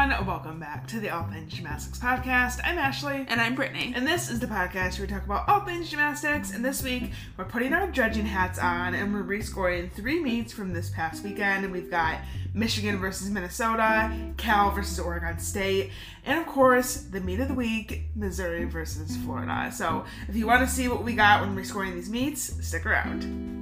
[0.00, 2.58] Welcome back to the All Things Gymnastics Podcast.
[2.64, 3.26] I'm Ashley.
[3.28, 3.92] And I'm Brittany.
[3.94, 6.52] And this is the podcast where we talk about all things gymnastics.
[6.52, 10.72] And this week, we're putting our judging hats on and we're rescoring three meets from
[10.72, 11.66] this past weekend.
[11.66, 12.20] And we've got
[12.54, 15.90] Michigan versus Minnesota, Cal versus Oregon State,
[16.24, 19.70] and of course, the meet of the week, Missouri versus Florida.
[19.70, 23.59] So if you want to see what we got when rescoring these meets, stick around.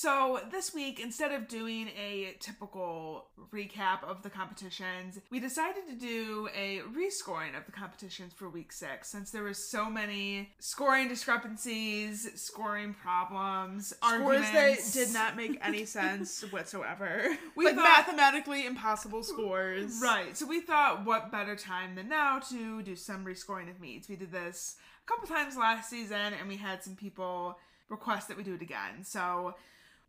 [0.00, 5.94] So, this week, instead of doing a typical recap of the competitions, we decided to
[5.94, 11.06] do a rescoring of the competitions for week six since there were so many scoring
[11.06, 14.94] discrepancies, scoring problems, Scores arguments.
[14.94, 17.36] that did not make any sense whatsoever.
[17.54, 20.00] We like thought- mathematically impossible scores.
[20.02, 20.34] Right.
[20.34, 24.08] So we thought, what better time than now to do some rescoring of meets?
[24.08, 24.76] We did this
[25.06, 27.58] a couple times last season, and we had some people
[27.90, 29.04] request that we do it again.
[29.04, 29.56] So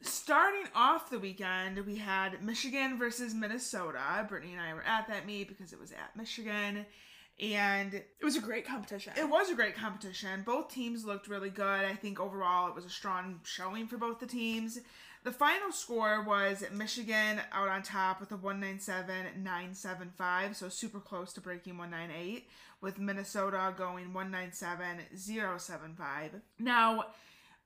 [0.02, 4.26] starting off the weekend, we had Michigan versus Minnesota.
[4.28, 6.86] Brittany and I were at that meet because it was at Michigan.
[7.42, 9.14] And It was a great competition.
[9.18, 10.44] it was a great competition.
[10.46, 11.86] Both teams looked really good.
[11.86, 14.80] I think overall it was a strong showing for both the teams.
[15.24, 21.42] The final score was Michigan out on top with a 197.975, so super close to
[21.42, 22.48] breaking 198,
[22.82, 26.42] with Minnesota going 197.075.
[26.60, 27.06] Now,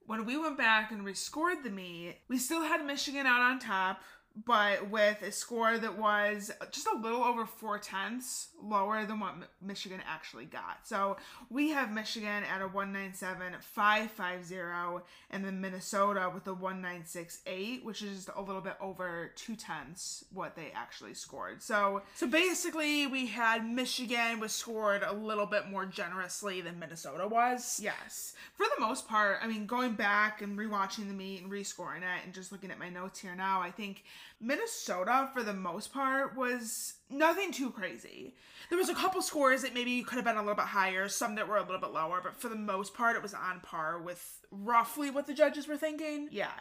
[0.07, 4.01] when we went back and rescored the meet, we still had Michigan out on top,
[4.45, 9.35] but with a score that was just a little over four tenths lower than what
[9.61, 10.79] Michigan actually got.
[10.83, 11.15] So
[11.49, 18.29] we have Michigan at a 197.550 and then Minnesota with a 196.8, which is just
[18.35, 21.61] a little bit over two tenths what they actually scored.
[21.63, 27.27] So so basically, we had Michigan was scored a little bit more generously than Minnesota
[27.27, 27.79] was.
[27.81, 28.33] Yes.
[28.55, 32.23] For the most part, I mean, going back and rewatching the meet and rescoring it
[32.23, 34.03] and just looking at my notes here now, I think
[34.39, 38.35] Minnesota, for the most part, was nothing too crazy.
[38.69, 41.35] There was a couple scores that maybe could have been a little bit higher, some
[41.35, 44.01] that were a little bit lower, but for the most part, it was on par
[44.01, 46.29] with roughly what the judges were thinking.
[46.31, 46.51] Yeah.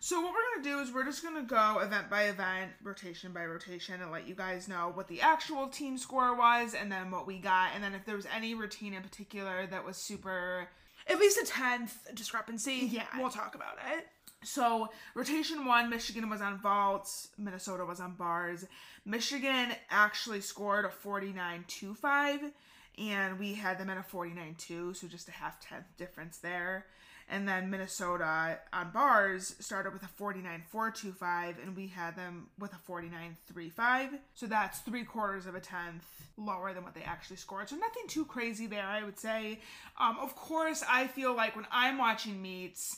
[0.00, 3.44] So what we're gonna do is we're just gonna go event by event, rotation by
[3.46, 7.26] rotation, and let you guys know what the actual team score was, and then what
[7.26, 10.68] we got, and then if there was any routine in particular that was super
[11.08, 12.88] At least a tenth discrepancy.
[12.90, 13.06] Yeah.
[13.18, 14.06] We'll talk about it.
[14.44, 18.64] So, rotation one, Michigan was on vaults, Minnesota was on bars.
[19.04, 22.52] Michigan actually scored a 49.25,
[22.98, 26.86] and we had them at a 49-2, so just a half tenth difference there.
[27.30, 32.90] And then Minnesota on bars started with a 49.425, and we had them with a
[32.90, 34.18] 49.35.
[34.34, 36.06] So that's three quarters of a tenth
[36.38, 37.68] lower than what they actually scored.
[37.68, 39.60] So nothing too crazy there, I would say.
[40.00, 42.96] Um, of course, I feel like when I'm watching meets,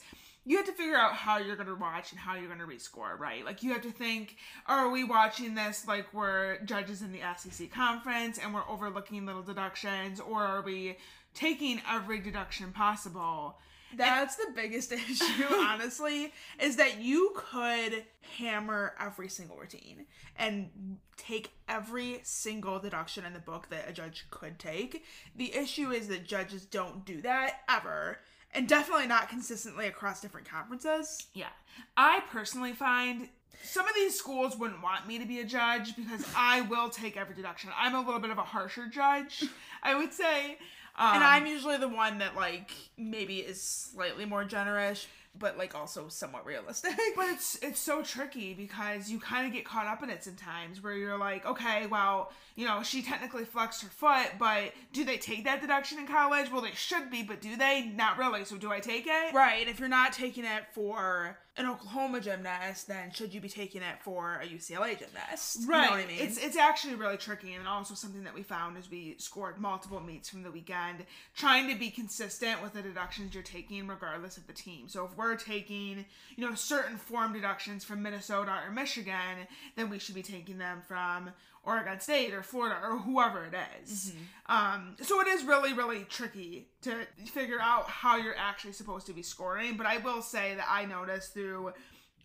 [0.50, 2.66] you have to figure out how you're going to watch and how you're going to
[2.66, 3.44] rescore, right?
[3.44, 4.34] Like you have to think,
[4.66, 9.44] are we watching this like we're judges in the SEC conference and we're overlooking little
[9.44, 10.98] deductions, or are we
[11.34, 13.58] taking every deduction possible?
[13.96, 18.04] That's the biggest issue, honestly, is that you could
[18.36, 20.06] hammer every single routine
[20.36, 25.04] and take every single deduction in the book that a judge could take.
[25.36, 28.18] The issue is that judges don't do that ever,
[28.54, 31.26] and definitely not consistently across different conferences.
[31.34, 31.48] Yeah.
[31.96, 33.28] I personally find
[33.62, 37.16] some of these schools wouldn't want me to be a judge because I will take
[37.16, 37.70] every deduction.
[37.76, 39.44] I'm a little bit of a harsher judge,
[39.82, 40.52] I would say.
[40.98, 45.06] Um, And I'm usually the one that, like, maybe is slightly more generous,
[45.38, 46.92] but, like, also somewhat realistic.
[47.16, 50.82] But it's it's so tricky because you kind of get caught up in it sometimes
[50.82, 55.16] where you're like, okay, well, you know, she technically flexed her foot, but do they
[55.16, 56.50] take that deduction in college?
[56.50, 57.92] Well, they should be, but do they?
[57.94, 58.44] Not really.
[58.44, 59.34] So do I take it?
[59.34, 59.66] Right.
[59.66, 64.00] If you're not taking it for an Oklahoma gymnast, then should you be taking it
[64.02, 65.66] for a UCLA gymnast?
[65.66, 65.82] Right.
[65.82, 66.16] You know what I mean?
[66.20, 70.00] It's it's actually really tricky, and also something that we found as we scored multiple
[70.00, 71.04] meets from the weekend,
[71.36, 74.88] trying to be consistent with the deductions you're taking, regardless of the team.
[74.88, 76.04] So if we're taking,
[76.36, 79.46] you know, certain form deductions from Minnesota or Michigan,
[79.76, 81.30] then we should be taking them from
[81.62, 84.12] Oregon State or Florida or whoever it is.
[84.46, 89.12] Um, so it is really, really tricky to figure out how you're actually supposed to
[89.12, 89.76] be scoring.
[89.76, 91.72] But I will say that I noticed through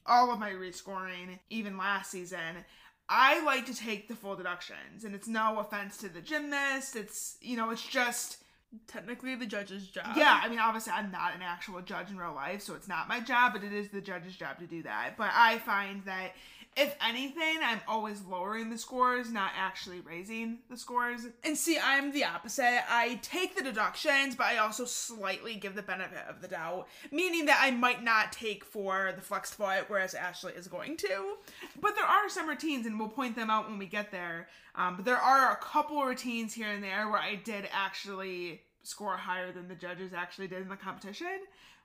[0.06, 2.64] all of my rescoring, even last season,
[3.10, 5.04] I like to take the full deductions.
[5.04, 6.96] And it's no offense to the gymnast.
[6.96, 8.38] It's, you know, it's just
[8.88, 10.16] technically the judge's job.
[10.16, 13.08] Yeah, I mean, obviously, I'm not an actual judge in real life, so it's not
[13.08, 15.16] my job, but it is the judge's job to do that.
[15.18, 16.32] But I find that
[16.76, 21.26] if anything, I'm always lowering the scores, not actually raising the scores.
[21.44, 22.84] And see, I'm the opposite.
[22.90, 27.46] I take the deductions, but I also slightly give the benefit of the doubt, meaning
[27.46, 31.36] that I might not take for the flexed foot, whereas Ashley is going to.
[31.80, 34.50] But there are some routines, and we'll point them out when we get there.
[34.76, 39.18] Um, but there are a couple routines here and there where I did actually score
[39.18, 41.40] higher than the judges actually did in the competition,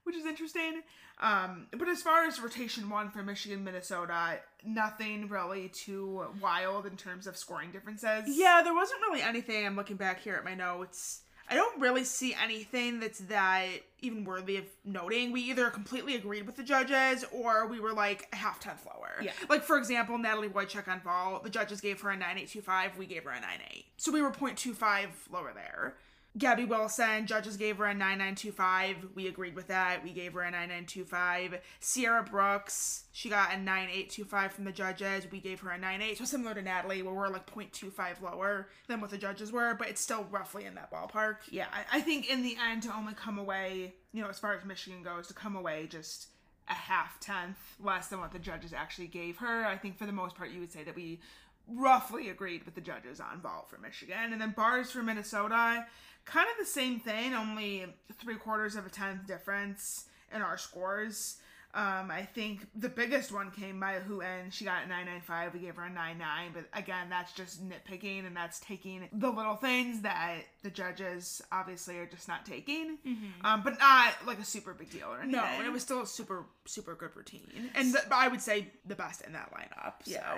[0.05, 0.83] which is interesting.
[1.21, 6.97] Um, but as far as rotation one for Michigan, Minnesota, nothing really too wild in
[6.97, 8.25] terms of scoring differences.
[8.27, 9.67] Yeah, there wasn't really anything.
[9.67, 11.23] I'm looking back here at my notes.
[11.51, 13.67] I don't really see anything that's that
[13.99, 15.33] even worthy of noting.
[15.33, 19.17] We either completely agreed with the judges or we were like a half tenth lower.
[19.21, 19.33] Yeah.
[19.49, 23.25] Like for example, Natalie Wojcik on vault, the judges gave her a 9825, we gave
[23.25, 23.87] her a nine eight.
[23.97, 25.97] So we were 0.25 lower there.
[26.39, 29.09] Gabby Wilson, judges gave her a 9925.
[29.17, 30.05] We agreed with that.
[30.05, 31.61] We gave her a 9925.
[31.81, 35.27] Sierra Brooks, she got a 9825 from the judges.
[35.31, 36.19] We gave her a 98.
[36.19, 39.89] So similar to Natalie, where we're like 0.25 lower than what the judges were, but
[39.89, 41.39] it's still roughly in that ballpark.
[41.51, 44.55] Yeah, I, I think in the end, to only come away, you know, as far
[44.55, 46.29] as Michigan goes, to come away just
[46.69, 49.67] a half tenth less than what the judges actually gave her.
[49.67, 51.19] I think for the most part, you would say that we
[51.67, 54.33] roughly agreed with the judges on vault for Michigan.
[54.33, 55.87] And then bars for Minnesota,
[56.25, 57.87] kind of the same thing, only
[58.21, 61.39] three quarters of a tenth difference in our scores.
[61.73, 64.51] Um, I think the biggest one came by Hu En.
[64.51, 65.55] She got a 995.
[65.55, 66.51] We gave her a 99.
[66.53, 71.97] But again, that's just nitpicking and that's taking the little things that the judges obviously
[71.99, 72.99] are just not taking.
[73.45, 75.31] Um, but not like a super big deal or anything.
[75.41, 77.47] No, and it was still a super, super good routine.
[77.77, 79.93] And the, I would say the best in that lineup.
[80.07, 80.35] Yeah.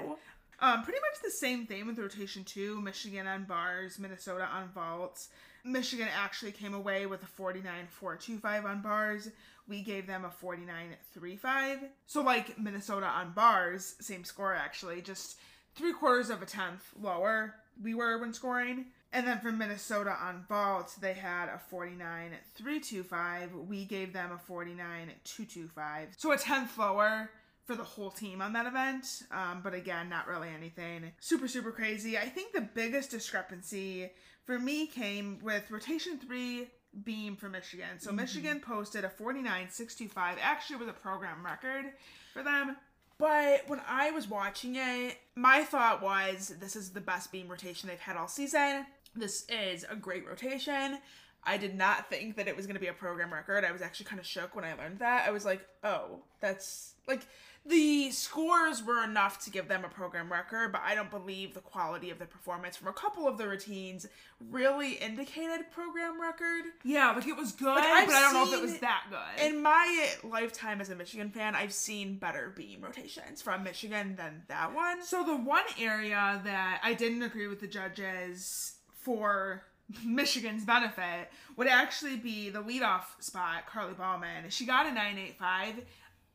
[0.61, 2.79] Um, pretty much the same thing with rotation two.
[2.83, 5.31] Michigan on bars, Minnesota on vaults.
[5.65, 9.31] Michigan actually came away with a 49.425 on bars.
[9.69, 11.89] We gave them a 49.35.
[12.07, 15.39] So like Minnesota on bars, same score actually, just
[15.75, 18.87] three quarters of a tenth lower we were when scoring.
[19.13, 23.67] And then for Minnesota on vault, they had a 49.325.
[23.67, 26.07] We gave them a 49.225.
[26.17, 27.31] So a tenth lower
[27.65, 29.23] for the whole team on that event.
[29.31, 32.17] Um, but again, not really anything super, super crazy.
[32.19, 34.11] I think the biggest discrepancy
[34.45, 36.69] for me came with rotation three
[37.05, 37.99] beam for Michigan.
[37.99, 38.17] So mm-hmm.
[38.17, 41.87] Michigan posted a 49.625, actually was a program record
[42.33, 42.77] for them.
[43.19, 47.89] But when I was watching it, my thought was this is the best beam rotation
[47.89, 48.87] they've had all season.
[49.15, 50.99] This is a great rotation.
[51.45, 53.65] I did not think that it was going to be a program record.
[53.65, 55.27] I was actually kind of shook when I learned that.
[55.27, 57.27] I was like, oh, that's like
[57.65, 61.61] the scores were enough to give them a program record, but I don't believe the
[61.61, 64.07] quality of the performance from a couple of the routines
[64.51, 66.65] really indicated program record.
[66.83, 69.47] Yeah, like it was good, I've but I don't know if it was that good.
[69.47, 74.43] In my lifetime as a Michigan fan, I've seen better beam rotations from Michigan than
[74.49, 75.05] that one.
[75.05, 79.63] So the one area that I didn't agree with the judges for
[80.05, 84.49] Michigan's benefit would actually be the leadoff spot, Carly Bauman.
[84.49, 85.85] She got a 985.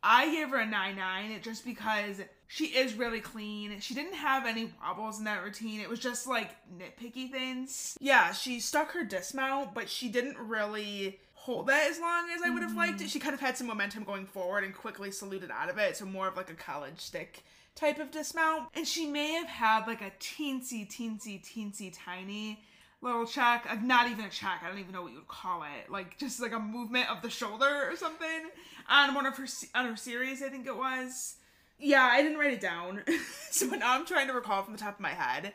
[0.02, 3.78] I gave her a 99 just because she is really clean.
[3.80, 5.80] She didn't have any wobbles in that routine.
[5.80, 7.96] It was just like nitpicky things.
[8.00, 12.50] Yeah, she stuck her dismount, but she didn't really hold that as long as I
[12.50, 13.04] would have liked it.
[13.04, 13.08] Mm-hmm.
[13.08, 15.96] She kind of had some momentum going forward and quickly saluted out of it.
[15.96, 17.42] So more of like a college stick
[17.74, 18.68] type of dismount.
[18.74, 22.60] And she may have had like a teensy, teensy, teensy, tiny
[23.00, 23.66] little check.
[23.66, 24.62] Like not even a check.
[24.64, 25.90] I don't even know what you would call it.
[25.90, 28.50] Like just like a movement of the shoulder or something
[28.88, 30.42] on one of her on her series.
[30.42, 31.36] I think it was.
[31.78, 33.02] Yeah, I didn't write it down.
[33.50, 35.52] so now I'm trying to recall from the top of my head.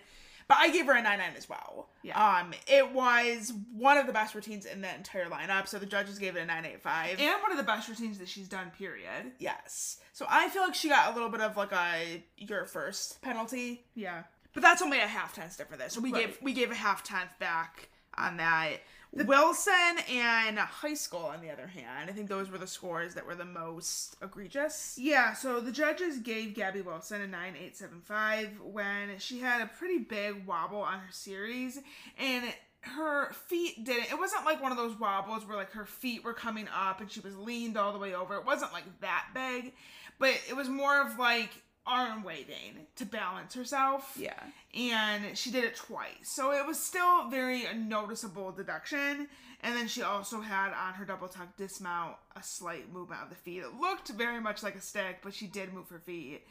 [0.48, 1.90] But I gave her a 9 9 as well.
[2.02, 2.40] Yeah.
[2.42, 5.68] Um, it was one of the best routines in the entire lineup.
[5.68, 7.20] So the judges gave it a 985.
[7.20, 8.72] And one of the best routines that she's done.
[8.78, 9.32] Period.
[9.40, 10.00] yes.
[10.12, 13.86] So I feel like she got a little bit of like a your first penalty.
[13.96, 14.24] Yeah.
[14.54, 15.90] But that's only a half tenth different there.
[15.90, 16.28] So we Right.
[16.28, 18.82] gave we gave a half tenth back on that.
[19.16, 23.36] Wilson and Heiskell, on the other hand, I think those were the scores that were
[23.36, 24.98] the most egregious.
[24.98, 30.48] Yeah, so the judges gave Gabby Wilson a 9875 when she had a pretty big
[30.48, 31.80] wobble on her series
[32.18, 36.24] and her feet didn't it wasn't like one of those wobbles where like her feet
[36.24, 38.36] were coming up and she was leaned all the way over.
[38.36, 39.74] It wasn't like that big,
[40.20, 41.52] but it was more of like
[41.86, 44.16] arm waving to balance herself.
[44.18, 44.34] Yeah.
[44.74, 46.12] and she did it twice.
[46.24, 49.28] So it was still very noticeable deduction.
[49.62, 53.36] And then she also had on her double tuck dismount a slight movement of the
[53.36, 53.60] feet.
[53.60, 56.42] It looked very much like a stick, but she did move her feet.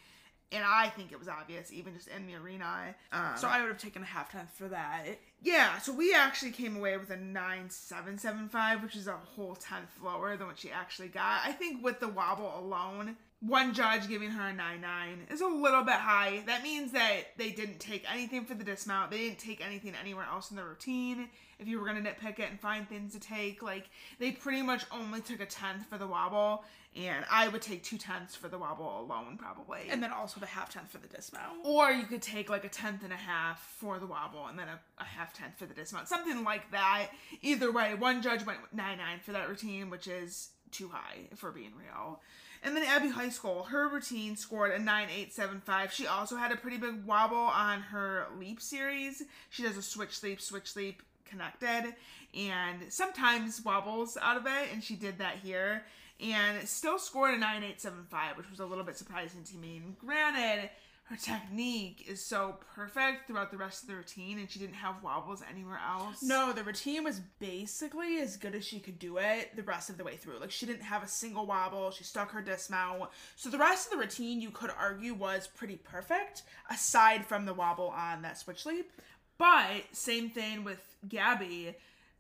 [0.50, 2.94] And I think it was obvious, even just in the arena.
[3.10, 5.04] Um, So I would have taken a half tenth for that.
[5.42, 10.36] Yeah, so we actually came away with a 9775, which is a whole tenth lower
[10.36, 11.40] than what she actually got.
[11.44, 15.82] I think with the wobble alone, one judge giving her a 99 is a little
[15.82, 16.44] bit high.
[16.46, 19.10] That means that they didn't take anything for the dismount.
[19.10, 21.28] They didn't take anything anywhere else in the routine.
[21.58, 24.62] If you were going to nitpick it and find things to take, like they pretty
[24.62, 26.62] much only took a tenth for the wobble,
[26.94, 29.88] and I would take two tenths for the wobble alone, probably.
[29.90, 31.58] And then also the half tenth for the dismount.
[31.64, 34.68] or you could take like a tenth and a half for the wobble and then
[34.68, 36.06] a, a half tenth for the dismount.
[36.06, 37.08] Something like that.
[37.40, 41.42] Either way, one judge went 9 9 for that routine, which is too high if
[41.42, 42.20] we're being real.
[42.64, 45.92] And then Abby Heiskell, her routine scored a 9875.
[45.92, 49.22] She also had a pretty big wobble on her leap series.
[49.50, 51.94] She does a switch leap, switch leap connected,
[52.34, 55.82] and sometimes wobbles out of it, and she did that here.
[56.20, 59.78] And still scored a 9875, which was a little bit surprising to me.
[59.84, 60.70] And granted,
[61.12, 65.02] her technique is so perfect throughout the rest of the routine, and she didn't have
[65.02, 66.22] wobbles anywhere else.
[66.22, 69.98] No, the routine was basically as good as she could do it the rest of
[69.98, 70.38] the way through.
[70.38, 71.90] Like she didn't have a single wobble.
[71.90, 73.10] She stuck her dismount.
[73.36, 77.54] So the rest of the routine you could argue was pretty perfect, aside from the
[77.54, 78.90] wobble on that switch leap.
[79.36, 81.74] But same thing with Gabby.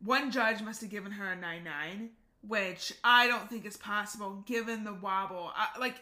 [0.04, 2.10] One judge must have given her a 9 9,
[2.46, 5.50] which I don't think is possible given the wobble.
[5.54, 5.96] I, like,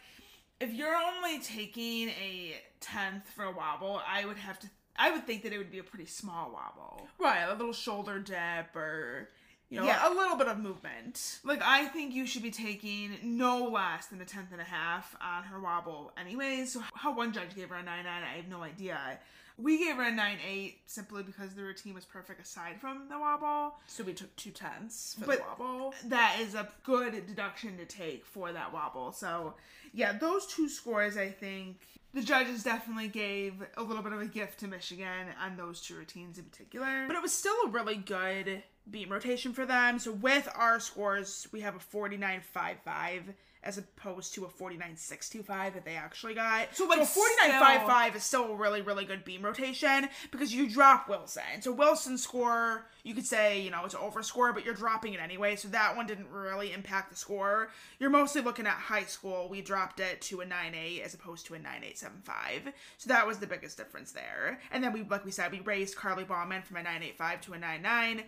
[0.59, 4.69] if you're only taking a tenth for a wobble, I would have to.
[4.97, 7.09] I would think that it would be a pretty small wobble.
[7.19, 9.29] Right, a little shoulder dip or
[9.71, 10.09] you know, Yeah.
[10.09, 11.39] a little bit of movement.
[11.45, 15.15] Like, I think you should be taking no less than a tenth and a half
[15.21, 16.73] on her wobble, anyways.
[16.73, 19.21] So, how one judge gave her a 9 9, I have no idea.
[19.57, 23.17] We gave her a 9 8 simply because the routine was perfect aside from the
[23.19, 23.77] wobble.
[23.87, 25.95] So we took two tenths for But- the wobble.
[26.07, 29.13] that is a good deduction to take for that wobble.
[29.13, 29.55] So,
[29.93, 31.79] yeah, those two scores, I think
[32.15, 35.97] the judges definitely gave a little bit of a gift to Michigan on those two
[35.97, 37.07] routines in particular.
[37.07, 39.99] But it was still a really good beam rotation for them.
[39.99, 45.97] So with our scores, we have a 49.55 as opposed to a 49.625 that they
[45.97, 46.75] actually got.
[46.75, 51.09] So, like, a 49.55 is still a really, really good beam rotation because you drop
[51.09, 51.61] Wilson.
[51.61, 55.21] So Wilson's score, you could say, you know, it's an overscore, but you're dropping it
[55.21, 55.57] anyway.
[55.57, 57.71] So that one didn't really impact the score.
[57.99, 59.51] You're mostly looking at Heiskell.
[59.51, 62.73] We dropped it to a 9.8 as opposed to a 9.875.
[62.97, 64.61] So that was the biggest difference there.
[64.73, 67.59] And then we, like we said, we raised Carly Bauman from a 9.85 to a
[67.59, 68.23] 9.9.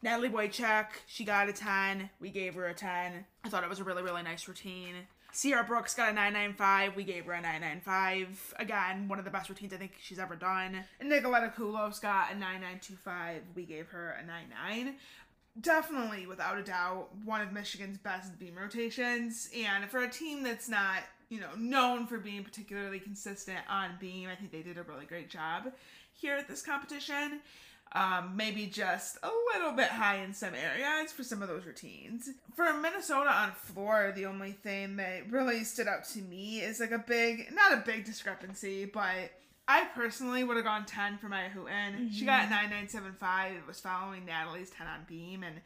[0.00, 2.10] Natalie Wojcik, she got a 10.
[2.20, 3.24] We gave her a 10.
[3.44, 4.94] I thought it was a really, really nice routine.
[5.32, 6.96] Sierra Brooks got a 995.
[6.96, 8.54] We gave her a 995.
[8.58, 10.84] Again, one of the best routines I think she's ever done.
[11.00, 13.42] And Nicoletta Koulos got a 9925.
[13.54, 14.96] We gave her a 99.
[15.60, 19.50] Definitely, without a doubt, one of Michigan's best beam rotations.
[19.56, 24.28] And for a team that's not, you know, known for being particularly consistent on beam,
[24.28, 25.72] I think they did a really great job
[26.14, 27.40] here at this competition.
[27.92, 32.28] Um, maybe just a little bit high in some areas for some of those routines.
[32.54, 36.90] For Minnesota on floor, the only thing that really stood out to me is like
[36.90, 39.30] a big, not a big discrepancy, but
[39.66, 42.10] I personally would have gone 10 for Mya Hooten.
[42.12, 43.52] She got 9975.
[43.52, 45.56] It was following Natalie's 10 on beam, and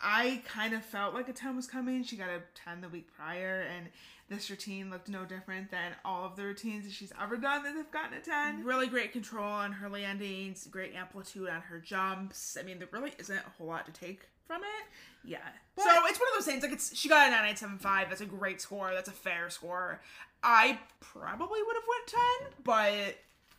[0.00, 2.02] I kind of felt like a 10 was coming.
[2.02, 3.88] She got a 10 the week prior, and
[4.28, 7.74] this routine looked no different than all of the routines that she's ever done that
[7.74, 8.64] have gotten a 10.
[8.64, 12.56] Really great control on her landings, great amplitude on her jumps.
[12.58, 15.28] I mean, there really isn't a whole lot to take from it.
[15.28, 15.38] Yeah.
[15.76, 16.62] so it's one of those things.
[16.62, 18.08] Like it's she got a 9975.
[18.08, 18.92] That's a great score.
[18.94, 20.00] That's a fair score.
[20.42, 23.16] I probably would have went 10, but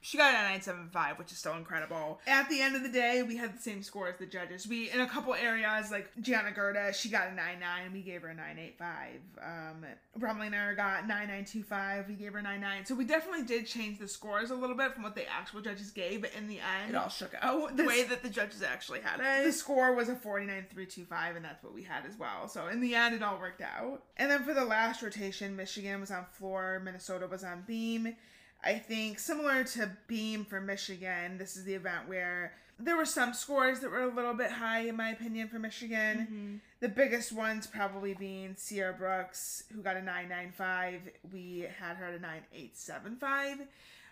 [0.08, 2.22] she got a 975, which is still incredible.
[2.28, 4.66] At the end of the day, we had the same score as the judges.
[4.66, 8.30] We in a couple areas like Gianna Gerda, she got a 9-9, we gave her
[8.30, 9.20] a 985.
[9.44, 9.86] Um
[10.16, 12.86] Brumley got 9925, we gave her a 99.
[12.86, 15.92] So we definitely did change the scores a little bit from what the actual judges
[15.92, 19.02] gave, but in the end It all shook out the way that the judges actually
[19.02, 19.46] had it.
[19.46, 22.96] the score was a 49325 and that's what we had as well so in the
[22.96, 26.82] end it all worked out and then for the last rotation michigan was on floor
[26.84, 28.16] minnesota was on beam
[28.64, 33.34] i think similar to beam for michigan this is the event where there were some
[33.34, 36.20] scores that were a little bit high in my opinion for michigan.
[36.20, 36.56] Mm-hmm.
[36.80, 42.14] The biggest ones probably being sierra brooks who got a 995 we had her at
[42.14, 43.68] a 9875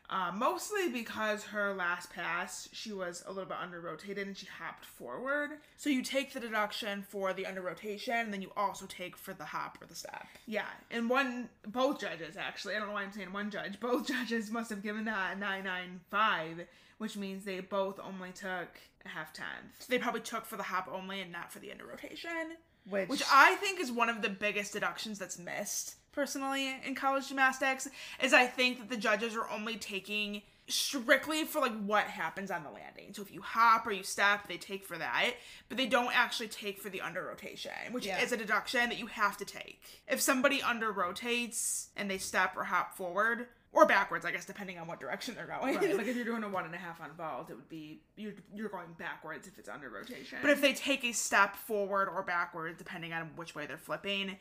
[0.09, 4.45] uh, mostly because her last pass, she was a little bit under rotated and she
[4.45, 5.51] hopped forward.
[5.77, 9.33] So you take the deduction for the under rotation, and then you also take for
[9.33, 10.27] the hop or the step.
[10.45, 14.07] Yeah, and one, both judges actually, I don't know why I'm saying one judge, both
[14.07, 18.69] judges must have given that a 995, which means they both only took
[19.05, 19.87] a half tenth.
[19.87, 22.57] They probably took for the hop only and not for the under rotation.
[22.87, 27.27] Which, which I think is one of the biggest deductions that's missed personally in college
[27.27, 27.87] gymnastics
[28.23, 32.63] is I think that the judges are only taking strictly for like what happens on
[32.63, 33.13] the landing.
[33.13, 35.33] So if you hop or you step, they take for that,
[35.69, 38.19] but they don't actually take for the under rotation, which Yeah.
[38.21, 39.83] is a deduction that you have to take.
[40.07, 44.79] If somebody under rotates and they step or hop forward or backwards, I guess depending
[44.79, 45.75] on what direction they're going.
[45.75, 47.99] Right, like if you're doing a one and a half on vault, it would be
[48.15, 50.39] you're you're going backwards if it's under rotation.
[50.41, 54.37] But if they take a step forward or backwards, depending on which way they're flipping,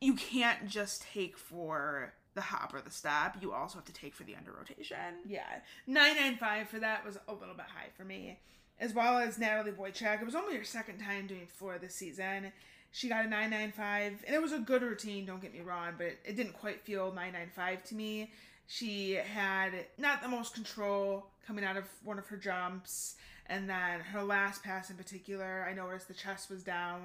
[0.00, 3.36] you can't just take for the hop or the step.
[3.40, 4.96] You also have to take for the under rotation.
[5.26, 8.38] yeah, nine nine five for that was a little bit high for me,
[8.78, 10.20] as well as Natalie Wojcik.
[10.20, 12.52] It was only her second time doing floor this season.
[12.92, 15.24] She got a nine nine five, and it was a good routine.
[15.26, 18.30] Don't get me wrong, but it didn't quite feel nine nine five to me.
[18.68, 24.00] She had not the most control coming out of one of her jumps, and then
[24.00, 27.02] her last pass in particular, I noticed the chest was down.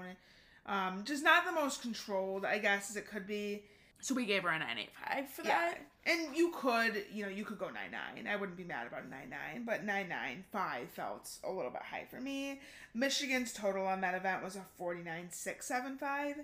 [0.65, 3.63] Um, just not the most controlled, I guess, as it could be.
[3.99, 5.47] So we gave her a 985 for Yeah.
[5.71, 5.81] that.
[6.05, 8.27] And you could, you know, you could go 9 9.
[8.27, 11.83] I wouldn't be mad about 9 9, but 9 9 5 felt a little bit
[11.83, 12.59] high for me.
[12.95, 16.43] Michigan's total on that event was a 49 675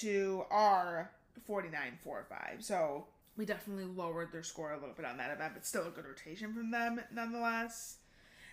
[0.00, 1.12] to our
[1.46, 2.64] 49 45.
[2.64, 3.06] So
[3.36, 6.06] we definitely lowered their score a little bit on that event, but still a good
[6.06, 7.98] rotation from them nonetheless.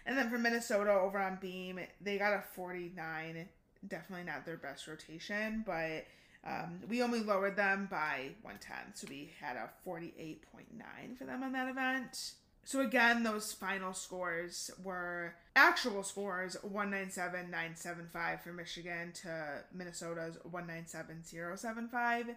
[0.05, 3.47] And then for Minnesota over on Beam, they got a 49.
[3.87, 6.05] Definitely not their best rotation, but
[6.45, 11.43] um, we only lowered them by one tenth, so we had a 48.9 for them
[11.43, 12.33] on that event.
[12.65, 22.35] So again, those final scores were actual scores 197.975 for Michigan to Minnesota's 197.075.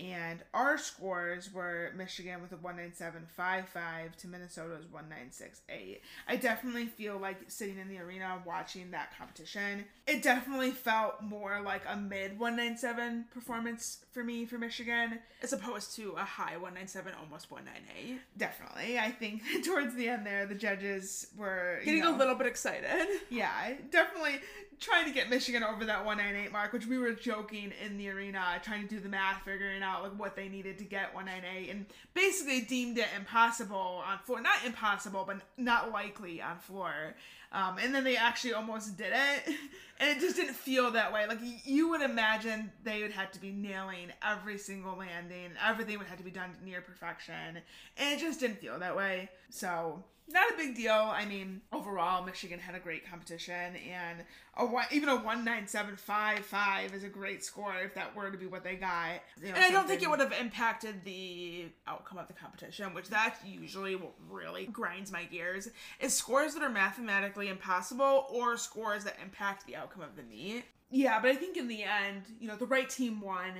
[0.00, 6.00] And our scores were Michigan with a 197.55 to Minnesota's 196.8.
[6.26, 11.60] I definitely feel like sitting in the arena watching that competition, it definitely felt more
[11.60, 15.18] like a mid 197 performance for me for Michigan.
[15.42, 18.20] As opposed to a high 197, almost 198.
[18.38, 18.98] Definitely.
[18.98, 22.46] I think towards the end there, the judges were you Getting know, a little bit
[22.46, 23.06] excited.
[23.28, 24.40] Yeah, definitely
[24.80, 28.60] trying to get Michigan over that 198 mark, which we were joking in the arena,
[28.62, 31.86] trying to do the math, figuring out like what they needed to get 198, and
[32.14, 34.40] basically deemed it impossible on floor.
[34.40, 37.14] Not impossible, but not likely on floor.
[37.52, 39.54] Um, and then they actually almost did it,
[40.00, 41.26] and it just didn't feel that way.
[41.26, 46.06] Like you would imagine they would have to be nailing every single landing, everything would
[46.06, 47.58] have to be done near perfection,
[47.96, 49.30] and it just didn't feel that way.
[49.50, 50.92] So not a big deal.
[50.92, 54.24] I mean, overall, Michigan had a great competition, and
[54.56, 58.14] a one, even a one nine seven five five is a great score if that
[58.14, 59.20] were to be what they got.
[59.40, 62.94] You know, And I don't think it would have impacted the outcome of the competition,
[62.94, 65.68] which that's usually what really grinds my gears,
[66.00, 70.64] is scores that are mathematically impossible or scores that impact the outcome of the meet.
[70.90, 73.52] Yeah, but I think in the end, you know, the right team won,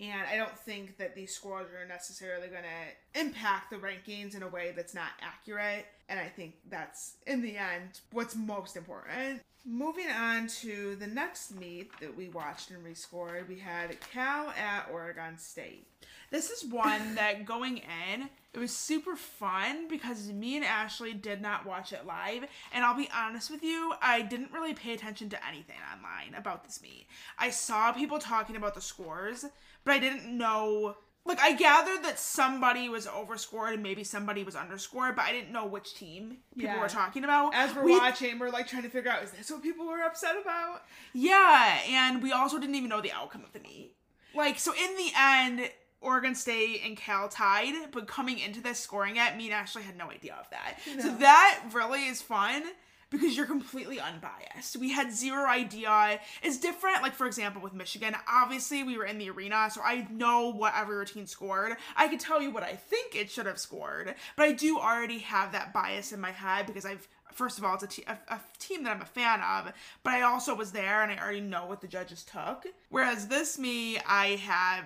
[0.00, 4.42] and I don't think that these scores are necessarily going to impact the rankings in
[4.42, 5.86] a way that's not accurate.
[6.08, 9.42] And I think that's, in the end, what's most important.
[9.64, 14.88] Moving on to the next meet that we watched and rescored, we had Cal at
[14.92, 15.88] Oregon State.
[16.30, 21.42] This is one that going in, it was super fun because me and Ashley did
[21.42, 22.46] not watch it live.
[22.72, 26.64] And I'll be honest with you, I didn't really pay attention to anything online about
[26.64, 27.06] this meet.
[27.38, 29.44] I saw people talking about the scores,
[29.84, 30.96] but I didn't know.
[31.26, 35.52] Like, I gathered that somebody was overscored and maybe somebody was underscored, but I didn't
[35.52, 36.80] know which team people Yeah.
[36.80, 37.52] were talking about.
[37.54, 40.00] As we're We- watching, we're like trying to figure out is this what people were
[40.02, 40.82] upset about?
[41.12, 43.96] Yeah, and we also didn't even know the outcome of the meet.
[44.34, 45.70] Like, so in the end,
[46.06, 49.98] Oregon State and Cal tied, but coming into this scoring it, me and Ashley had
[49.98, 50.78] no idea of that.
[51.02, 52.62] So that really is fun
[53.10, 54.76] because you're completely unbiased.
[54.76, 56.20] We had zero idea.
[56.42, 58.14] It's different, like for example, with Michigan.
[58.28, 61.76] Obviously, we were in the arena, so I know what every routine scored.
[61.96, 65.18] I could tell you what I think it should have scored, but I do already
[65.18, 68.18] have that bias in my head because I've first of all, it's a, te- a,
[68.34, 69.70] a team that I'm a fan of,
[70.02, 72.66] but I also was there and I already know what the judges took.
[72.88, 74.84] Whereas this me, I have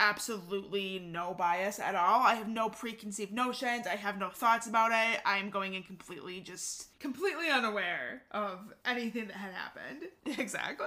[0.00, 2.22] absolutely no bias at all.
[2.22, 3.86] I have no preconceived notions.
[3.86, 5.20] I have no thoughts about it.
[5.24, 10.08] I'm going in completely just Completely unaware of anything that had happened.
[10.38, 10.86] exactly.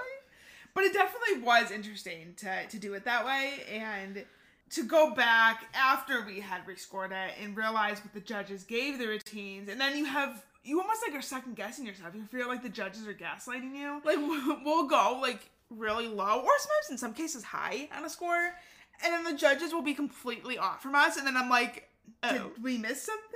[0.74, 4.24] But it definitely was interesting to, to do it that way and
[4.70, 9.06] to go back after we had rescored it and realize what the judges gave the
[9.06, 9.68] routines.
[9.68, 12.14] And then you have, you almost like are second guessing yourself.
[12.14, 14.02] You feel like the judges are gaslighting you.
[14.04, 14.18] Like
[14.64, 18.54] we'll go like really low, or sometimes in some cases high on a score,
[19.02, 21.88] and then the judges will be completely off from us, and then I'm like,
[22.22, 22.32] oh.
[22.32, 23.30] Did we miss something?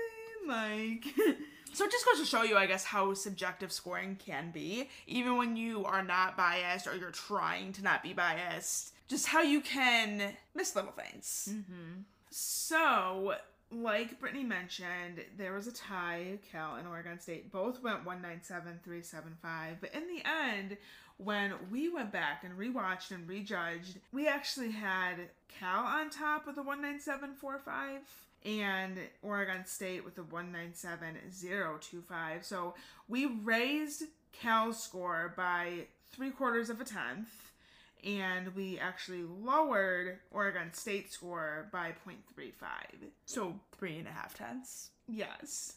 [0.47, 1.05] Like,
[1.73, 5.37] So it just goes to show you, I guess, how subjective scoring can be, even
[5.37, 8.95] when you are not biased or you're trying to not be biased.
[9.07, 11.51] Just how you can miss little things.
[11.53, 12.01] Mm-hmm.
[12.31, 13.35] so
[13.71, 17.53] like Brittany mentioned, there was a tie, Cal and Oregon State.
[17.53, 19.77] Both went 197, 375.
[19.81, 20.79] But in the end,
[21.19, 25.17] when we went back and rewatched and rejudged, we actually had
[25.49, 27.99] Cal on top with a 197.45
[28.45, 32.45] and Oregon State with a 197.025.
[32.45, 32.75] So
[33.09, 37.53] we raised Cal's score by three quarters of a tenth
[38.05, 42.53] and we actually lowered Oregon State score by 0.35.
[43.27, 44.91] So three and a half tenths.
[45.09, 45.75] Yes.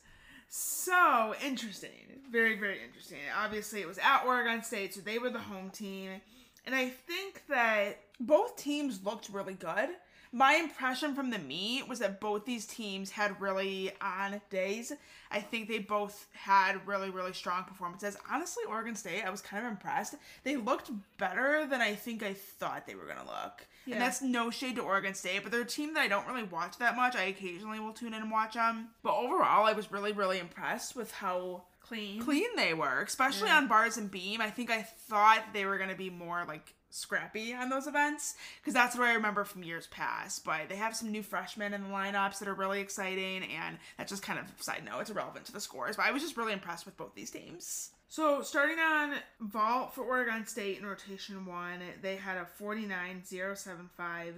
[0.53, 2.19] So interesting.
[2.29, 3.19] Very, very interesting.
[3.41, 6.19] Obviously, it was at Oregon State, so they were the home team.
[6.65, 9.89] And I think that both teams looked really good
[10.33, 14.93] my impression from the meet was that both these teams had really on days.
[15.29, 18.15] I think they both had really, really strong performances.
[18.31, 20.15] Honestly, Oregon State, I was kind of impressed.
[20.43, 23.67] They looked better than I think I thought they were going to look.
[23.85, 23.95] Yeah.
[23.95, 26.43] And that's no shade to Oregon State, but they're a team that I don't really
[26.43, 27.15] watch that much.
[27.15, 28.89] I occasionally will tune in and watch them.
[29.03, 33.57] But overall, I was really, really impressed with how clean clean they were, especially yeah.
[33.57, 34.39] on bars and beam.
[34.39, 38.35] I think I thought they were going to be more like scrappy on those events
[38.59, 40.45] because that's what I remember from years past.
[40.45, 44.11] But they have some new freshmen in the lineups that are really exciting, and that's
[44.11, 45.01] just kind of side note.
[45.01, 47.91] It's irrelevant to the scores, but I was just really impressed with both these teams.
[48.11, 54.33] So starting on vault for Oregon State in rotation one, they had a 49.075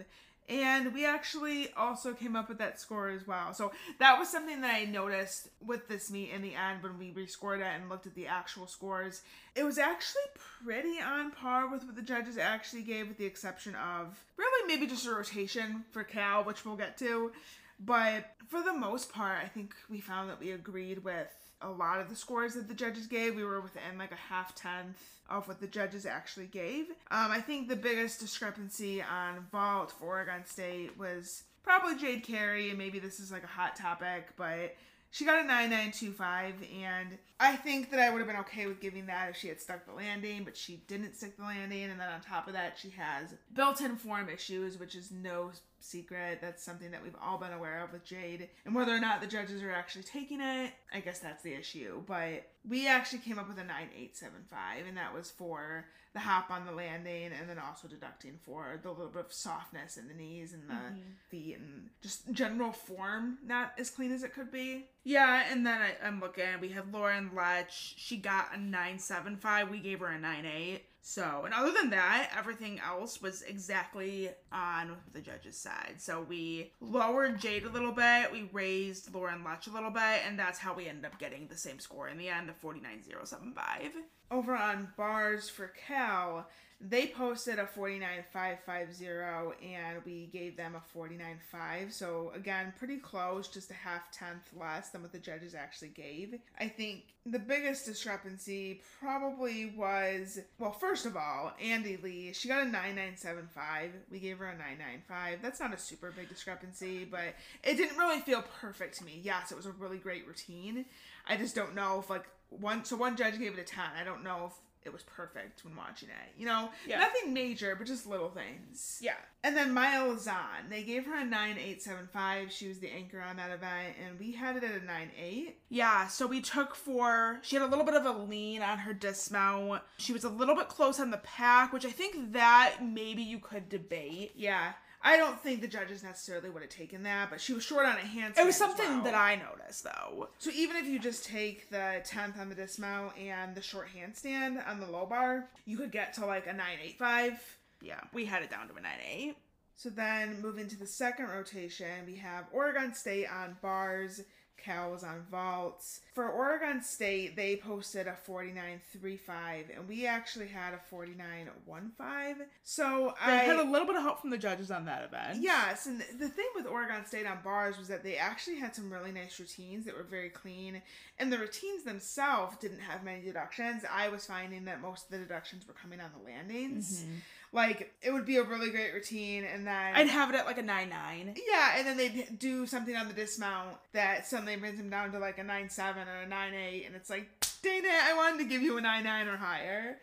[0.48, 3.52] and we actually also came up with that score as well.
[3.56, 7.14] So that was something that I noticed with this meet in the end when we
[7.14, 9.24] rescored it and looked at the actual scores.
[9.56, 10.22] It was actually
[10.64, 14.86] pretty on par with what the judges actually gave, with the exception of really maybe
[14.86, 17.32] just a rotation for Cal, which we'll get to.
[17.80, 21.34] But for the most part, I think we found that we agreed with
[21.64, 23.36] a lot of the scores that the judges gave.
[23.36, 24.98] We were within like a half tenth
[25.30, 26.90] of what the judges actually gave.
[27.10, 32.70] Um, I think the biggest discrepancy on vault for Oregon State was probably Jade Carey,
[32.70, 34.76] and maybe this is like a hot topic, but
[35.14, 39.06] she got a 9925 and I think that I would have been okay with giving
[39.06, 42.10] that if she had stuck the landing, but she didn't stick the landing and then
[42.10, 45.52] on top of that she has built-in form issues, which is no
[45.84, 46.40] secret.
[46.42, 48.50] That's something that we've all been aware of with Jade.
[48.66, 52.02] And whether or not the judges are actually taking it, I guess that's the issue.
[52.06, 56.66] But we actually came up with a 9875, and that was for the hop on
[56.66, 60.54] the landing and then also deducting for the little bit of softness in the knees
[60.54, 61.00] and the mm-hmm.
[61.30, 64.86] feet and just general form not as clean as it could be.
[65.04, 67.94] Yeah, and then I, am looking, we had Lauren Letzsch.
[67.98, 69.70] She got a 975.
[69.70, 70.84] We gave her a 98.
[71.06, 75.96] So, and other than that, everything else was exactly on the judge's side.
[75.98, 80.40] So we lowered Jade a little bit, we raised Lauren Letzsch a little bit, and
[80.40, 83.92] that's how we ended up getting the same score in the end of 49075.
[84.34, 86.48] Over on bars for Cal,
[86.82, 91.94] they posted a 49.550 and we gave them a 49.5.
[91.94, 96.40] So again, pretty close, just a half tenth less than what the judges actually gave.
[96.60, 102.62] I think the biggest discrepancy probably was well, first of all, Andi Li, she got
[102.62, 103.92] a 9975.
[104.12, 105.44] We gave her a 995.
[105.44, 109.22] That's not a super big discrepancy, but it didn't really feel perfect to me.
[109.24, 110.86] Yes, it was a really great routine.
[111.28, 113.84] I just don't know if like one so one judge gave it a 10.
[114.00, 114.54] I don't know if
[114.86, 116.38] it was perfect when watching it.
[116.38, 117.00] You know, yeah.
[117.00, 119.00] nothing major, but just little things.
[119.02, 119.16] Yeah.
[119.44, 122.52] And then Maya Lazan, they gave her a nine eight seven five.
[122.52, 125.58] She was the anchor on that event, and we had it at a nine eight.
[125.70, 126.08] Yeah.
[126.08, 129.82] So we took for she had a little bit of a lean on her dismount.
[129.98, 133.40] She was a little bit close on the pack, which I think that maybe you
[133.40, 134.32] could debate.
[134.36, 134.74] Yeah.
[135.06, 137.98] I don't think the judges necessarily would have taken that, but she was short on
[137.98, 138.40] a handstand.
[138.40, 139.04] It was something well.
[139.04, 140.30] that I noticed though.
[140.40, 144.66] So even if you just take the tenth on the dismount and the short handstand
[144.68, 147.34] on the low bar, you could get to like a nine eight five.
[147.82, 149.36] Yeah, we had it down to a nine eight.
[149.76, 154.22] So then moving to the second rotation, we have Oregon State on bars
[154.58, 156.02] Cal was on vaults.
[156.14, 162.46] For Oregon State, they posted a 49.35, and we actually had a 49.15.
[162.64, 165.42] So they I had a little bit of help from the judges on that event.
[165.42, 168.92] Yes, and the thing with Oregon State on bars was that they actually had some
[168.92, 170.82] really nice routines that were very clean,
[171.20, 173.84] and the routines themselves didn't have many deductions.
[173.92, 177.02] I was finding that most of the deductions were coming on the landings.
[177.02, 177.16] Mm-hmm
[177.54, 180.58] like it would be a really great routine and then I'd have it at like
[180.58, 181.36] a nine nine.
[181.48, 185.20] Yeah, and then they'd do something on the dismount that suddenly brings him down to
[185.20, 187.30] like a nine seven or a nine eight, and it's like,
[187.62, 190.00] dang it, I wanted to give you a nine nine or higher.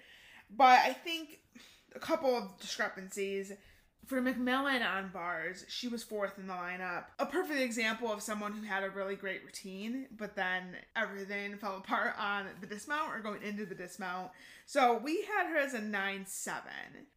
[0.56, 1.40] But I think
[1.94, 3.52] a couple of discrepancies.
[4.06, 7.04] For McMillan on bars, she was fourth in the lineup.
[7.18, 11.76] A perfect example of someone who had a really great routine, but then everything fell
[11.76, 14.30] apart on the dismount or going into the dismount.
[14.66, 16.62] So we had her as a 9 7.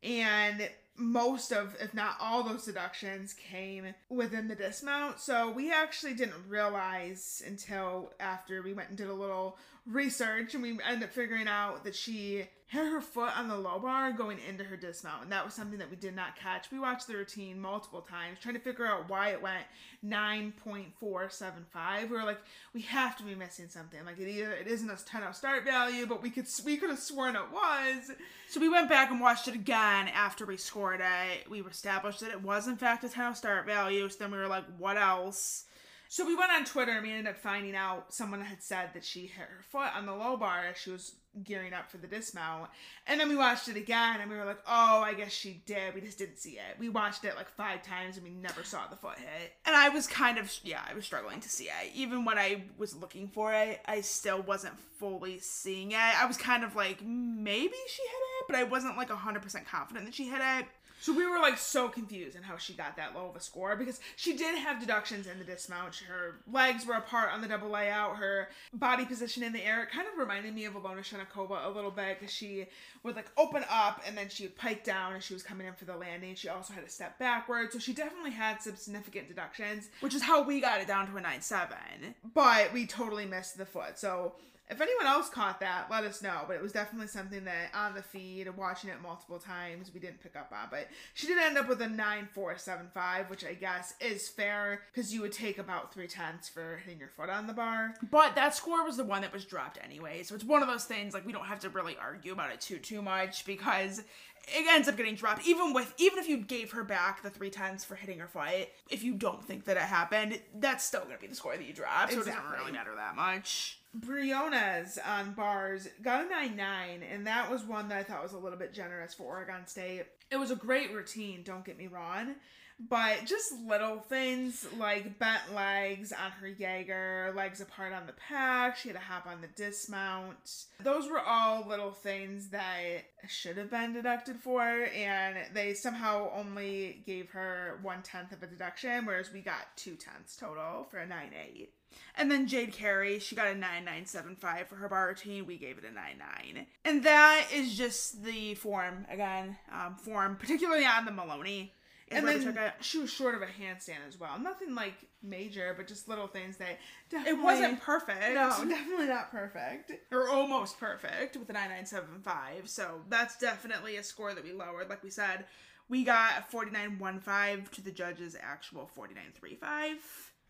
[0.04, 5.20] And most of, if not all those deductions came within the dismount.
[5.20, 10.64] So we actually didn't realize until after we went and did a little research and
[10.64, 14.40] we end up figuring out that she had her foot on the low bar going
[14.48, 16.72] into her dismount and that was something that we did not catch.
[16.72, 19.66] We watched the routine multiple times trying to figure out why it went
[20.06, 22.40] 9.475 we were like
[22.74, 24.00] we have to be missing something.
[24.06, 26.90] Like it either it isn't a 10 out start value but we could we could
[26.90, 28.10] have sworn it was.
[28.50, 31.50] So we went back and watched it again after we scored it.
[31.50, 34.08] We established that it was in fact a 10 out start value.
[34.08, 35.66] So then we were like what else
[36.14, 39.04] so we went on Twitter and we ended up finding out someone had said that
[39.04, 42.06] she hit her foot on the low bar as she was gearing up for the
[42.06, 42.70] dismount.
[43.08, 45.96] And then we watched it again and we were like, oh, I guess she did.
[45.96, 46.78] We just didn't see it.
[46.78, 49.54] We watched it like five times and we never saw the foot hit.
[49.66, 51.92] And I was kind of, yeah, I was struggling to see it.
[51.96, 55.98] Even when I was looking for it, I still wasn't fully seeing it.
[55.98, 60.06] I was kind of like, maybe she hit it, but I wasn't like 100% confident
[60.06, 60.68] that she hit it.
[61.04, 63.76] So we were like so confused in how she got that low of a score
[63.76, 65.96] because she did have deductions in the dismount.
[66.08, 68.16] Her legs were apart on the double layout.
[68.16, 71.70] Her body position in the air it kind of reminded me of Ilona Shchenkova a
[71.70, 72.68] little bit because she
[73.04, 75.74] would like open up and then she would pike down and she was coming in
[75.74, 76.36] for the landing.
[76.36, 80.22] She also had a step backward, so she definitely had some significant deductions, which is
[80.22, 82.16] how we got it down to a nine seven.
[82.34, 84.00] But we totally missed the foot.
[84.00, 84.36] So
[84.70, 86.42] if anyone else caught that, let us know.
[86.48, 90.22] But it was definitely something that on the feed, watching it multiple times, we didn't
[90.22, 90.68] pick up on.
[90.72, 95.22] But she did end up with a 9475, which I guess is fair because you
[95.22, 97.96] would take about three tenths for hitting your foot on the bar.
[98.10, 100.24] But that score was the one that was dropped anyway.
[100.24, 102.62] So it's one of those things like we don't have to really argue about it
[102.62, 104.00] too too much because
[104.48, 105.46] it ends up getting dropped.
[105.46, 108.70] Even with even if you gave her back the three tenths for hitting her foot,
[108.90, 111.74] if you don't think that it happened, that's still gonna be the score that you
[111.74, 112.10] drop.
[112.10, 112.32] So exactly.
[112.32, 113.80] it doesn't really matter that much.
[113.94, 118.34] Briones on bars got a 9 9, and that was one that I thought was
[118.34, 120.06] a little bit generous for Oregon State.
[120.32, 122.36] It was a great routine, don't get me wrong,
[122.80, 128.78] but just little things like bent legs on her Jaeger, legs apart on the pack,
[128.78, 130.66] she had to hop on the dismount.
[130.82, 137.04] Those were all little things that should have been deducted for, and they somehow only
[137.06, 141.08] gave her one tenth of a deduction, whereas we got two tenths total for a
[141.08, 141.74] 9 8.
[142.16, 145.46] And then Jade Carey, she got a 9975 for her bar routine.
[145.46, 146.66] We gave it a 99.
[146.86, 151.74] And that is just the form, again, um, form, particularly on the Maloney.
[152.14, 154.40] And then she was short of a handstand as well.
[154.40, 156.80] Nothing like major, but just little things that
[157.12, 158.36] it wasn't perfect.
[158.36, 159.92] No, definitely not perfect.
[160.12, 162.70] Or almost perfect with a 9975.
[162.70, 164.90] So that's definitely a score that we lowered.
[164.90, 165.46] Like we said,
[165.90, 169.98] we got a 4915 to the judge's actual 4935.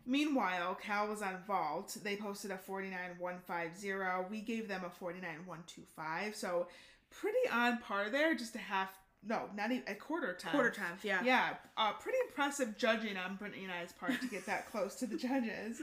[0.05, 1.97] Meanwhile, Cal was on Vault.
[2.03, 4.29] They posted a 49150.
[4.29, 6.35] We gave them a 49125.
[6.35, 6.67] So
[7.09, 8.89] pretty on par there, just a half
[9.27, 10.53] no, not even a quarter tenth.
[10.53, 11.21] Quarter tenth, yeah.
[11.23, 15.05] Yeah, uh, pretty impressive judging on Brittany and I's part to get that close to
[15.05, 15.81] the judges.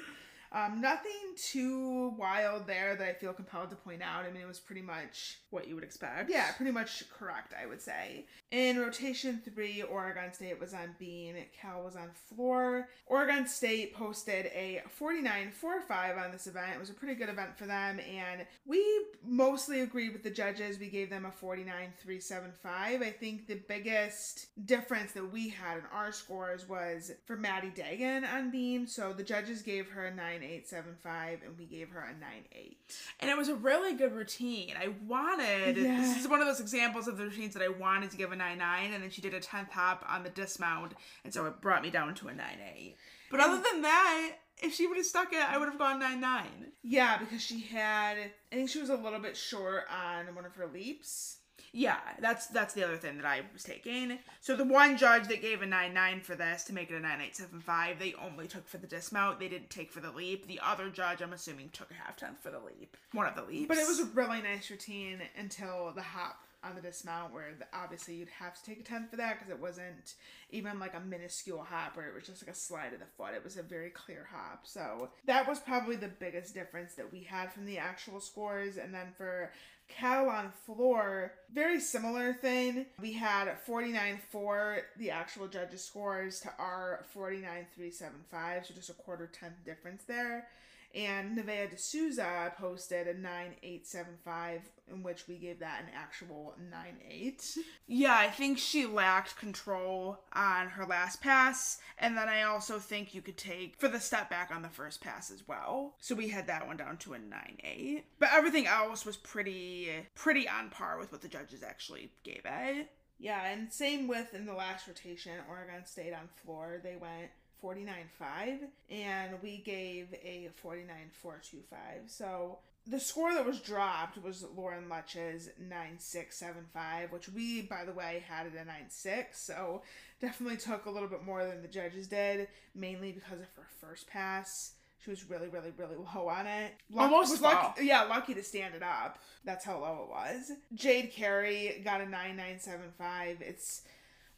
[0.53, 4.25] Um, nothing too wild there that I feel compelled to point out.
[4.25, 6.29] I mean, it was pretty much what you would expect.
[6.29, 8.27] Yeah, pretty much correct, I would say.
[8.51, 12.89] In rotation three, Oregon State was on beam, Cal was on floor.
[13.07, 16.73] Oregon State posted a 49.45 on this event.
[16.75, 18.85] It was a pretty good event for them, and we
[19.25, 20.81] mostly agreed with the judges.
[20.81, 22.43] We gave them a 49.375.
[22.65, 28.31] I think the biggest difference that we had in our scores was for Maddie Dagan
[28.33, 28.87] on beam.
[28.87, 32.79] So the judges gave her a 9 9875 and we gave her a 98.
[33.21, 34.75] And it was a really good routine.
[34.79, 36.01] I wanted yeah.
[36.01, 38.37] this is one of those examples of the routines that I wanted to give a
[38.37, 41.83] 99 and then she did a 10th hop on the dismount and so it brought
[41.83, 42.97] me down to a 98.
[43.31, 45.99] But and other than that, if she would have stuck it, I would have gone
[45.99, 46.47] 9 9.
[46.83, 50.55] Yeah, because she had, I think she was a little bit short on one of
[50.55, 51.39] her leaps.
[51.73, 54.19] Yeah, that's that's the other thing that I was taking.
[54.41, 57.01] So the one judge that gave a nine nine for this to make it a
[57.01, 59.39] nine eight seven five, they only took for the dismount.
[59.39, 60.49] They didn't take for the leap.
[60.49, 62.97] The other judge, I'm assuming, took a half tenth for the leap.
[63.13, 63.69] One of the leaps.
[63.69, 67.65] But it was a really nice routine until the hop on the dismount, where the,
[67.73, 70.15] obviously you'd have to take a tenth for that because it wasn't
[70.51, 73.33] even like a minuscule hop, where it was just like a slide of the foot.
[73.35, 74.67] It was a very clear hop.
[74.67, 78.77] So that was probably the biggest difference that we had from the actual scores.
[78.77, 79.53] And then for
[79.91, 82.87] Cal on floor, very similar thing.
[83.01, 88.95] We had 49 4, the actual judges' scores, to our 49 375, so just a
[88.95, 90.49] quarter tenth difference there.
[90.95, 97.59] And Nevaeh D'Souza posted a 9875, in which we gave that an actual 98.
[97.87, 101.79] Yeah, I think she lacked control on her last pass.
[101.99, 105.01] And then I also think you could take for the step back on the first
[105.01, 105.95] pass as well.
[106.01, 108.03] So we had that one down to a 9-8.
[108.19, 112.91] But everything else was pretty pretty on par with what the judges actually gave it.
[113.21, 116.81] Yeah, and same with in the last rotation, Oregon State on floor.
[116.83, 117.31] They went
[117.63, 118.59] 49.5,
[118.91, 121.63] and we gave a 49.425.
[122.09, 128.25] So the score that was dropped was Lauren Letzsch's 9675, which we, by the way,
[128.29, 129.41] had at 96.
[129.41, 129.83] So
[130.21, 134.07] definitely took a little bit more than the judges did, mainly because of her first
[134.09, 134.73] pass.
[135.03, 136.73] She was really, really, really low on it.
[136.93, 139.19] Luck- Almost lucky, yeah, lucky to stand it up.
[139.45, 140.53] That's how low it was.
[140.75, 143.39] Jade Carey got a 9975.
[143.41, 143.83] It's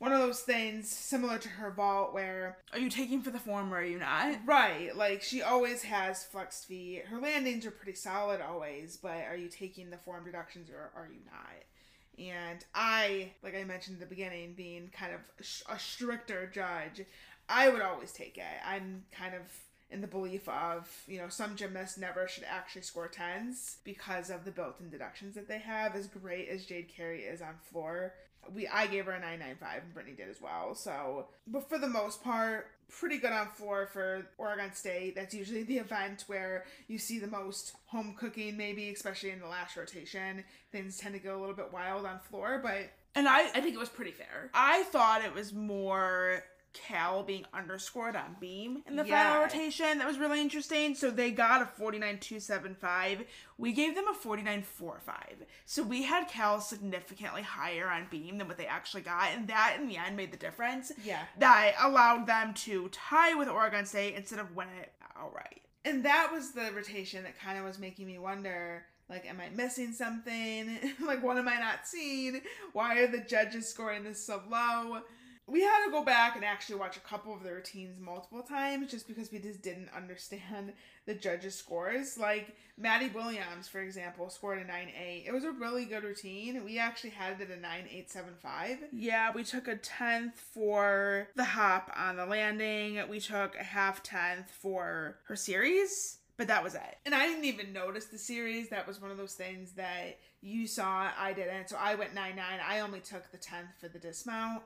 [0.03, 3.73] one of those things similar to her vault where Are you taking for the form
[3.73, 4.37] or are you not?
[4.45, 7.05] Right, like she always has flexed feet.
[7.07, 11.07] Her landings are pretty solid always, but are you taking the form deductions or are
[11.07, 11.63] you not?
[12.19, 17.07] And I, like I mentioned at the beginning, being kind of sh- a stricter judge,
[17.49, 18.45] I would always take it.
[18.67, 19.43] I'm kind of
[19.89, 24.45] in the belief of, you know, some gymnasts never should actually score tens because of
[24.45, 25.95] the built-in deductions that they have.
[25.95, 28.15] As great as Jade Carey is on floor,
[28.55, 30.75] we I gave her a 995 and Brittany did as well.
[30.75, 35.15] So, but for the most part, pretty good on floor for Oregon State.
[35.15, 39.49] That's usually the event where you see the most home cooking, maybe especially in the
[39.49, 40.45] last rotation.
[40.71, 43.75] Things tend to go a little bit wild on floor, but And I I think
[43.75, 44.51] it was pretty fair.
[44.55, 49.31] I thought it was more Cal being underscored on beam in the Yeah.
[49.31, 49.99] final rotation.
[49.99, 50.95] That was really interesting.
[50.95, 53.27] So they got a 49.275.
[53.59, 55.47] We gave them a 49.45.
[55.67, 59.31] So we had Cal significantly higher on beam than what they actually got.
[59.33, 60.93] And that in the end made the difference.
[61.05, 61.25] Yeah.
[61.39, 65.63] That allowed them to tie with Oregon State instead of win it outright.
[65.85, 69.51] And that was the rotation that kind of was making me wonder like, am I
[69.51, 70.79] missing something?
[71.01, 72.41] like, what am I not seeing?
[72.73, 75.03] Why are the judges scoring this so low?
[75.47, 78.91] We had to go back and actually watch a couple of the routines multiple times
[78.91, 80.73] just because we just didn't understand
[81.07, 82.17] the judges' scores.
[82.17, 85.25] Like, Maddie Williams, for example, scored a 9 8.
[85.27, 86.65] It was a really good routine.
[86.65, 88.79] We actually had it at a 9 8 7 5.
[88.93, 93.01] Yeah, we took a tenth for the hop on the landing.
[93.09, 96.99] We took a half tenth for her series, but that was it.
[97.05, 98.69] And I didn't even notice the series.
[98.71, 101.69] That was one of those things that you saw, I didn't.
[101.69, 102.45] So I went 9 9.
[102.67, 104.63] I only took the 10th for the dismount.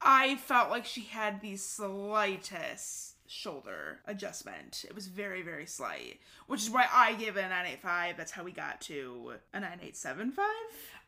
[0.00, 4.84] I felt like she had the slightest shoulder adjustment.
[4.86, 8.16] It was very, very slight, which is why I gave it a 985.
[8.16, 10.46] That's how we got to a 9875.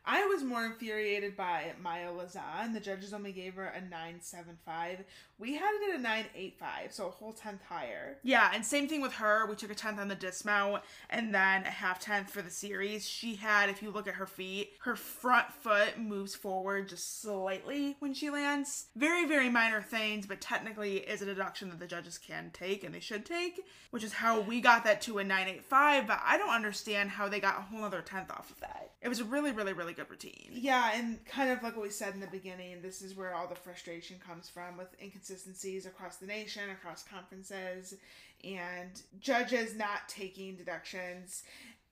[0.09, 2.73] I was more infuriated by Mya Lauzon.
[2.73, 5.03] The judges only gave her a 975.
[5.37, 8.17] We had it at a 985, so a whole tenth higher.
[8.23, 9.45] Yeah, and same thing with her.
[9.45, 13.05] We took a tenth on the dismount and then a half tenth for the series.
[13.05, 17.97] She had, if you look at her feet, her front foot moves forward just slightly
[17.99, 18.85] when she lands.
[18.95, 22.95] Very, very minor things, but technically is a deduction that the judges can take and
[22.95, 23.59] they should take,
[23.91, 26.07] which is how we got that to a 985.
[26.07, 28.91] But I don't understand how they got a whole other tenth off of that.
[29.01, 30.49] It was really, really, really routine.
[30.51, 33.47] Yeah, and kind of like what we said in the beginning, this is where all
[33.47, 37.95] the frustration comes from with inconsistencies across the nation, across conferences,
[38.43, 41.43] and judges not taking deductions,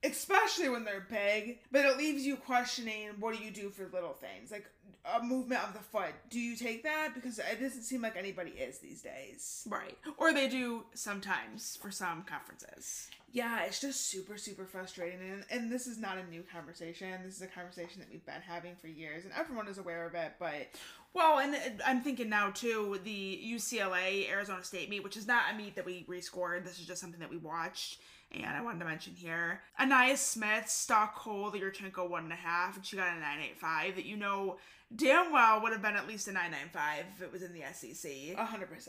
[0.06, 1.58] especially when they're big.
[1.70, 4.50] But it leaves you questioning what do you do for little things?
[4.50, 4.66] Like
[5.14, 6.12] a movement of the foot.
[6.30, 7.10] Do you take that?
[7.14, 9.66] Because it doesn't seem like anybody is these days.
[9.68, 9.96] Right.
[10.18, 13.08] Or they do sometimes for some conferences.
[13.32, 15.20] Yeah, it's just super, super frustrating.
[15.20, 17.12] And, and this is not a new conversation.
[17.24, 20.14] This is a conversation that we've been having for years, and everyone is aware of
[20.14, 20.32] it.
[20.38, 20.68] But
[21.12, 25.52] Well, and uh, I'm thinking now too the UCLA Arizona State meet, which is not
[25.52, 26.64] a meet that we rescored.
[26.64, 28.00] This is just something that we watched,
[28.32, 29.60] and I wanted to mention here.
[29.80, 33.40] Anaya Smith, stock hole the Yurchenko one and a half, and she got a nine
[33.40, 33.96] eight five.
[33.96, 34.58] That you know
[34.94, 37.52] damn well would have been at least a nine nine five if it was in
[37.52, 38.10] the SEC.
[38.36, 38.88] 100%.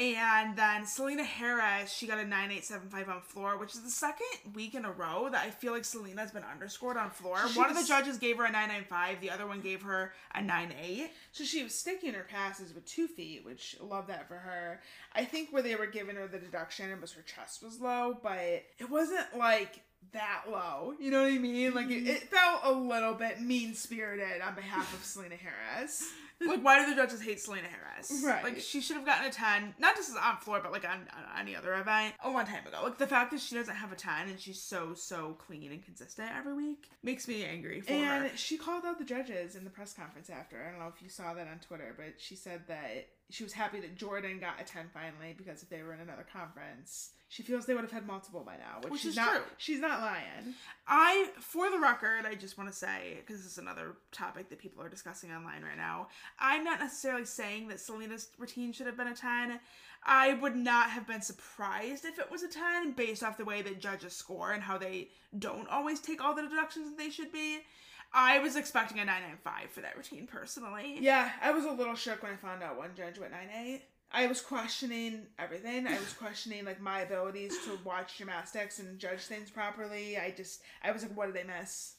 [0.00, 4.74] And then Selena Harris, she got a 9875 on floor, which is the second week
[4.74, 7.36] in a row that I feel like Selena's been underscored on floor.
[7.52, 10.40] She one of the judges gave her a 995, the other one gave her a
[10.40, 11.10] 98.
[11.32, 14.80] So she was sticking her passes with two feet, which I love that for her.
[15.14, 18.16] I think where they were giving her the deduction, it was her chest was low,
[18.22, 19.82] but it wasn't like
[20.12, 20.94] that low.
[20.98, 21.74] You know what I mean?
[21.74, 22.06] Like it, mm-hmm.
[22.06, 26.10] it felt a little bit mean spirited on behalf of Selena Harris.
[26.40, 28.22] like, why do the judges hate Selena Harris?
[28.24, 28.42] Right.
[28.42, 31.40] Like, she should have gotten a 10, not just on floor, but like on, on
[31.40, 32.78] any other event a long time ago.
[32.82, 35.84] Like, the fact that she doesn't have a 10 and she's so, so clean and
[35.84, 38.36] consistent every week makes me angry for And her.
[38.36, 40.62] she called out the judges in the press conference after.
[40.66, 43.52] I don't know if you saw that on Twitter, but she said that she was
[43.52, 47.42] happy that Jordan got a 10 finally because if they were in another conference, she
[47.42, 49.42] feels they would have had multiple by now, which, Which she's is not true.
[49.56, 50.54] she's not lying.
[50.88, 54.58] I, for the record, I just want to say, because this is another topic that
[54.58, 58.96] people are discussing online right now, I'm not necessarily saying that Selena's routine should have
[58.96, 59.60] been a 10.
[60.04, 63.62] I would not have been surprised if it was a 10 based off the way
[63.62, 67.30] that judges score and how they don't always take all the deductions that they should
[67.32, 67.58] be.
[68.12, 70.98] I was expecting a 995 for that routine personally.
[71.00, 73.82] Yeah, I was a little shook when I found out one judge went 9 8.
[74.12, 75.86] I was questioning everything.
[75.86, 80.18] I was questioning like my abilities to watch gymnastics and judge things properly.
[80.18, 81.94] I just I was like, what did they miss?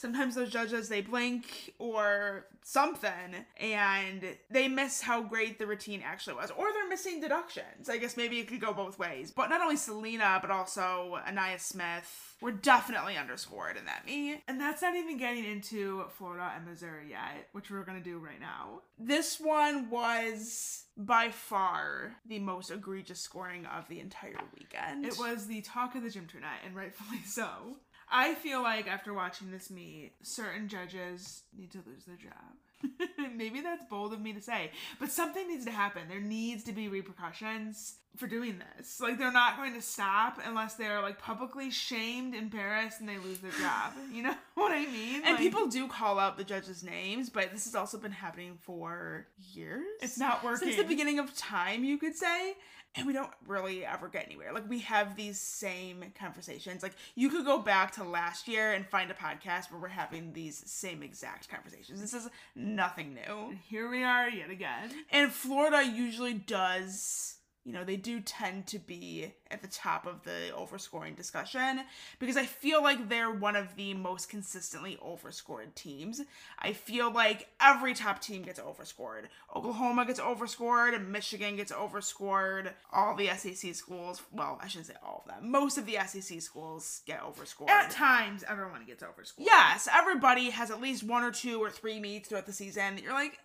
[0.00, 6.36] Sometimes those judges they blink or something and they miss how great the routine actually
[6.36, 6.50] was.
[6.50, 7.90] Or they're missing deductions.
[7.90, 9.30] I guess maybe it could go both ways.
[9.30, 14.40] But not only Selena, but also Anaya Smith were definitely underscored in that meet.
[14.48, 18.40] And that's not even getting into Florida and Missouri yet, which we're gonna do right
[18.40, 18.80] now.
[18.98, 25.04] This one was by far the most egregious scoring of the entire weekend.
[25.04, 27.76] It was the talk of the gym tonight, and rightfully so.
[28.10, 33.08] I feel like after watching this meet, certain judges need to lose their job.
[33.36, 36.02] Maybe that's bold of me to say, but something needs to happen.
[36.08, 39.00] There needs to be repercussions for doing this.
[39.00, 43.38] Like they're not going to stop unless they're like publicly shamed, embarrassed, and they lose
[43.38, 43.92] their job.
[44.12, 45.16] You know what I mean?
[45.16, 48.58] And Like, people do call out the judges' names, but this has also been happening
[48.62, 49.84] for years.
[50.00, 50.68] It's not working.
[50.68, 52.54] Since the beginning of time, you could say.
[52.96, 54.52] And we don't really ever get anywhere.
[54.52, 56.82] Like, we have these same conversations.
[56.82, 60.32] Like, you could go back to last year and find a podcast where we're having
[60.32, 62.00] these same exact conversations.
[62.00, 63.56] This is nothing new.
[63.68, 64.90] here we are yet again.
[65.10, 70.22] And Florida usually does, you know, they do tend to be at the top of
[70.22, 71.80] the overscoring discussion
[72.18, 76.22] because I feel like they're one of the most consistently overscored teams.
[76.58, 79.28] I feel like every top team gets overscored.
[79.54, 85.22] Oklahoma gets overscored, Michigan gets overscored, all the SEC schools, well, I shouldn't say all
[85.26, 85.50] of them.
[85.50, 87.68] Most of the SEC schools get overscored.
[87.70, 89.46] At times, everyone gets overscored.
[89.46, 93.04] Yes, everybody has at least one or two or three meets throughout the season that
[93.04, 93.38] you're like,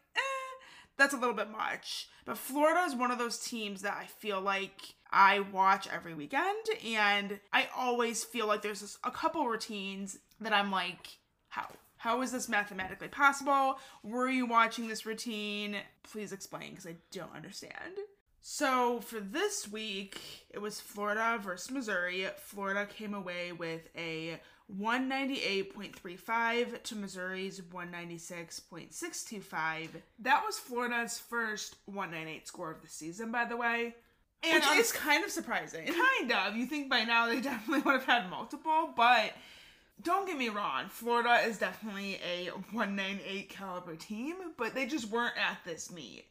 [0.98, 2.10] that's a little bit much.
[2.26, 6.66] But Florida is one of those teams that I feel like I watch every weekend,
[6.86, 11.18] and I always feel like there's a couple routines that I'm like,
[11.50, 11.68] how?
[11.98, 13.80] How is this mathematically possible?
[14.04, 15.78] Were you watching this routine?
[16.04, 17.98] Please explain because I don't understand.
[18.42, 20.22] So for this week,
[20.52, 22.28] it was Florida versus Missouri.
[22.38, 24.40] Florida came away with a
[24.74, 29.90] 198.35 to Missouri's 196.625.
[30.20, 33.96] That was Florida's first 198 score of the season, by the way.
[34.44, 35.86] And on- it's kind of surprising.
[35.88, 36.56] kind of.
[36.56, 39.34] You think by now they definitely would have had multiple, but
[40.02, 45.36] don't get me wrong, Florida is definitely a 198 caliber team, but they just weren't
[45.38, 46.26] at this meet.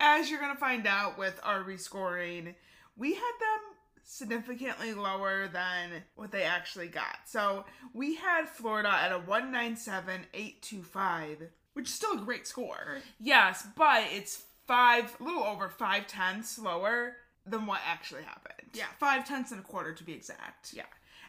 [0.00, 2.54] As you're gonna find out with our rescoring,
[2.96, 3.60] we had them
[4.04, 7.18] significantly lower than what they actually got.
[7.26, 11.48] So we had Florida at a 197.825.
[11.72, 12.98] Which is still a great score.
[13.18, 18.70] Yes, but it's five, a little over five tenths lower than what actually happened.
[18.74, 20.72] Yeah, five tenths and a quarter to be exact.
[20.72, 20.84] Yeah.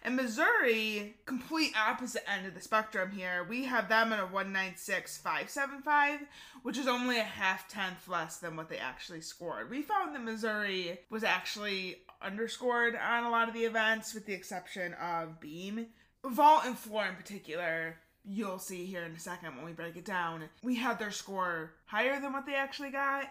[0.06, 3.44] And Missouri, complete opposite end of the spectrum here.
[3.50, 6.20] We have them at a 196.575,
[6.62, 9.72] which is only a half tenth less than what they actually scored.
[9.72, 14.34] We found that Missouri was actually underscored on a lot of the events, with the
[14.34, 15.88] exception of beam.
[16.26, 20.06] Vault and floor in particular, you'll see here in a second when we break it
[20.06, 20.44] down.
[20.64, 23.26] We had their score higher than what they actually got,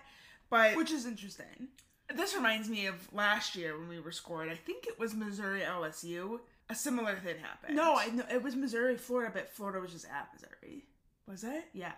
[0.51, 1.69] but Which is interesting.
[2.15, 4.49] this reminds me of last year when we were scored.
[4.49, 6.39] I think it was Missouri LSU.
[6.71, 7.77] A similar thing happened.
[7.77, 10.85] No, I know it was Missouri, Florida, but Florida was just at Missouri.
[11.29, 11.65] was it?
[11.73, 11.93] Yeah.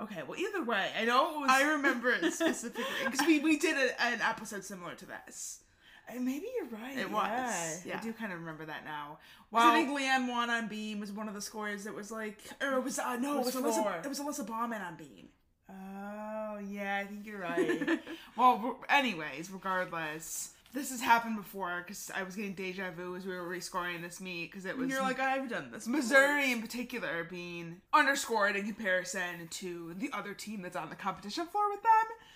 [0.00, 0.22] Okay.
[0.28, 1.50] Well, either way, I know it was.
[1.50, 5.60] I remember it specifically because we, we did a, an episode similar to this.
[6.08, 6.96] Uh, Maybe you're right.
[6.98, 7.98] It was, Yeah.
[7.98, 9.18] I do kind of remember that now.
[9.50, 12.10] Well, Well, I think Leanne Wong on Beam was one of the scores that was
[12.10, 14.82] like, or it was uh, no, It it was, was Alyssa, it was Alyssa Bauman
[14.82, 15.28] on Beam.
[15.68, 18.00] oh yeah, I think you're right.
[18.36, 23.34] well, anyways, regardless, this has happened before because I was getting deja vu as we
[23.34, 25.84] were rescoring this meet because it was And you're like, I've done this.
[25.86, 30.96] before." Missouri in particular being underscored in comparison to the other team that's on the
[30.96, 31.90] competition floor with them.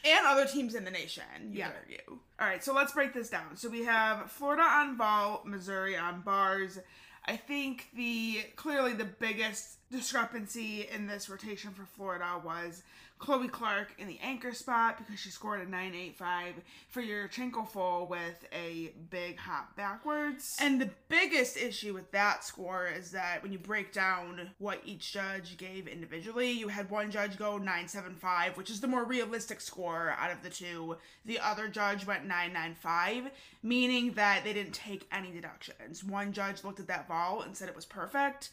[0.05, 1.25] And other teams in the nation.
[1.51, 1.73] You Yeah.
[1.79, 2.19] argue.
[2.39, 3.57] All right, so let's break this down.
[3.57, 6.79] So we have Florida on vault, Missouri on bars.
[7.27, 12.83] I think the clearly the biggest discrepancy in this rotation for Florida was
[13.21, 16.55] Chloe Clark in the anchor spot because she scored a 985
[16.89, 20.57] for Yurchenko full with a big hop backwards.
[20.59, 25.13] And the biggest issue with that score is that when you break down what each
[25.13, 30.17] judge gave individually, you had one judge go 975, which is the more realistic score
[30.19, 30.97] out of the two.
[31.27, 33.31] The other judge went 995,
[33.63, 36.03] meaning that they didn't take any deductions.
[36.03, 38.49] One judge looked at that vault and said it was perfect,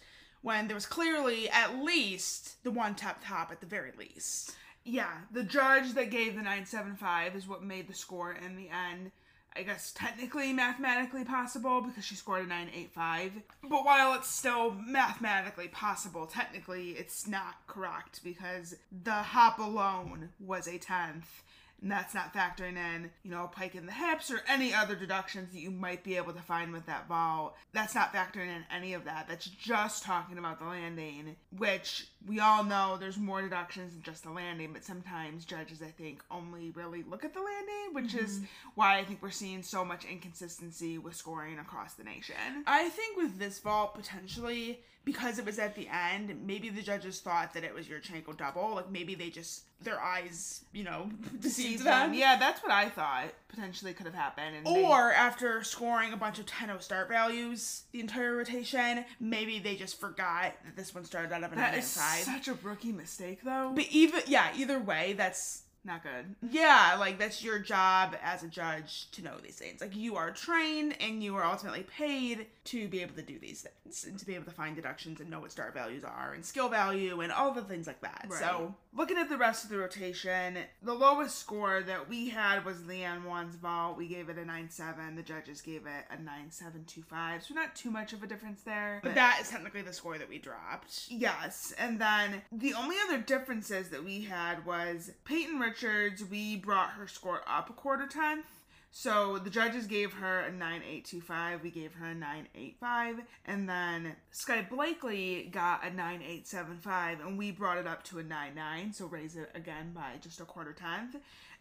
[0.48, 4.56] when there was clearly at least the one top top at the very least.
[4.86, 9.12] yeah, the judge that gave the 975 is what made the score in the end.
[9.58, 13.34] I guess technically mathematically possible because she scored a 985.
[13.64, 20.68] But while it's still mathematically possible, technically it's not correct because the hop alone was
[20.68, 21.42] a 10th
[21.82, 24.96] and that's not factoring in, you know, a pike in the hips or any other
[24.96, 27.56] deductions that you might be able to find with that vault.
[27.72, 29.28] That's not factoring in any of that.
[29.28, 34.24] That's just talking about the landing, which we all know there's more deductions than just
[34.24, 38.26] the landing, but sometimes judges, I think, only really look at the landing, which mm-hmm.
[38.26, 38.42] is
[38.74, 42.36] why I think we're seeing so much inconsistency with scoring across the nation.
[42.66, 47.22] I think with this vault, potentially, because it was at the end, maybe the judges
[47.22, 48.76] thought that it was your Yurchenko double.
[48.76, 52.14] Like maybe they just their eyes, you know, deceived them.
[52.14, 54.68] Yeah, that's what I thought potentially could have happened.
[54.68, 55.16] or they...
[55.16, 60.54] after scoring a bunch of 10-0 start values the entire rotation, maybe they just forgot
[60.66, 63.72] that this one started out of an That is such a rookie mistake, though.
[63.74, 66.36] But even yeah, either way, that's not good.
[66.52, 69.82] Yeah, like that's your job as a judge to know these things.
[69.82, 73.62] Like you are trained and you are ultimately paid to be able to do these
[73.62, 76.46] things and to be able to find deductions and know what start values are and
[76.46, 78.28] skill value and all the things like that.
[78.30, 78.40] Right.
[78.40, 82.78] So looking at the rest of the rotation, the lowest score that we had was
[82.80, 83.98] Leanne Wong's vault.
[83.98, 85.16] We gave it a 9-7.
[85.16, 87.48] The judges gave it a 9-7-2-5.
[87.48, 89.00] So not too much of a difference there.
[89.02, 91.08] But, but that is technically the score that we dropped.
[91.10, 91.74] Yes.
[91.78, 97.08] And then the only other differences that we had was Peyton Richards, we brought her
[97.08, 98.46] score up a quarter tenth.
[98.92, 104.66] So the judges gave her a 9825, we gave her a 985, and then Sky
[104.68, 109.52] Blakely got a 9875, and we brought it up to a 99, so raise it
[109.54, 111.16] again by just a quarter tenth.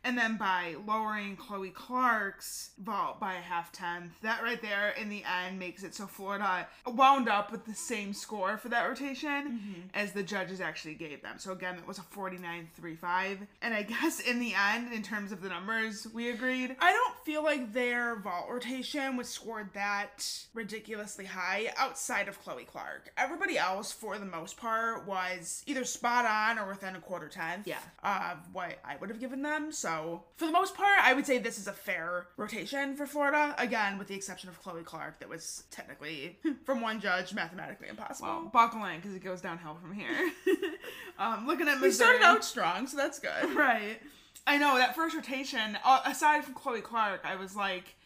[0.06, 5.08] And then by lowering Chloe Clark's vault by a half tenth, that right there in
[5.08, 9.28] the end makes it so Florida wound up with the same score for that rotation
[9.28, 9.80] mm-hmm.
[9.94, 11.38] as the judges actually gave them.
[11.38, 13.48] So again, it was a 49.35.
[13.62, 16.76] And I guess in the end, in terms of the numbers, we agreed.
[16.78, 22.62] I don't feel like their vault rotation was scored that ridiculously high outside of Chloe
[22.62, 23.10] Clark.
[23.18, 27.66] Everybody else, for the most part, was either spot on or within a quarter tenth
[27.66, 27.78] yeah.
[28.04, 29.72] of what I would have given them.
[29.72, 33.56] So for the most part, I would say this is a fair rotation for Florida.
[33.58, 38.28] Again, with the exception of Chloe Clark, that was technically, from one judge, mathematically impossible.
[38.28, 40.30] Well, buckle in because it goes downhill from here.
[41.18, 41.88] um, looking at Missouri.
[41.88, 43.32] We started out strong, so that's good.
[43.56, 44.00] Right.
[44.46, 47.96] I know that first rotation, uh, aside from Chloe Clark, I was like,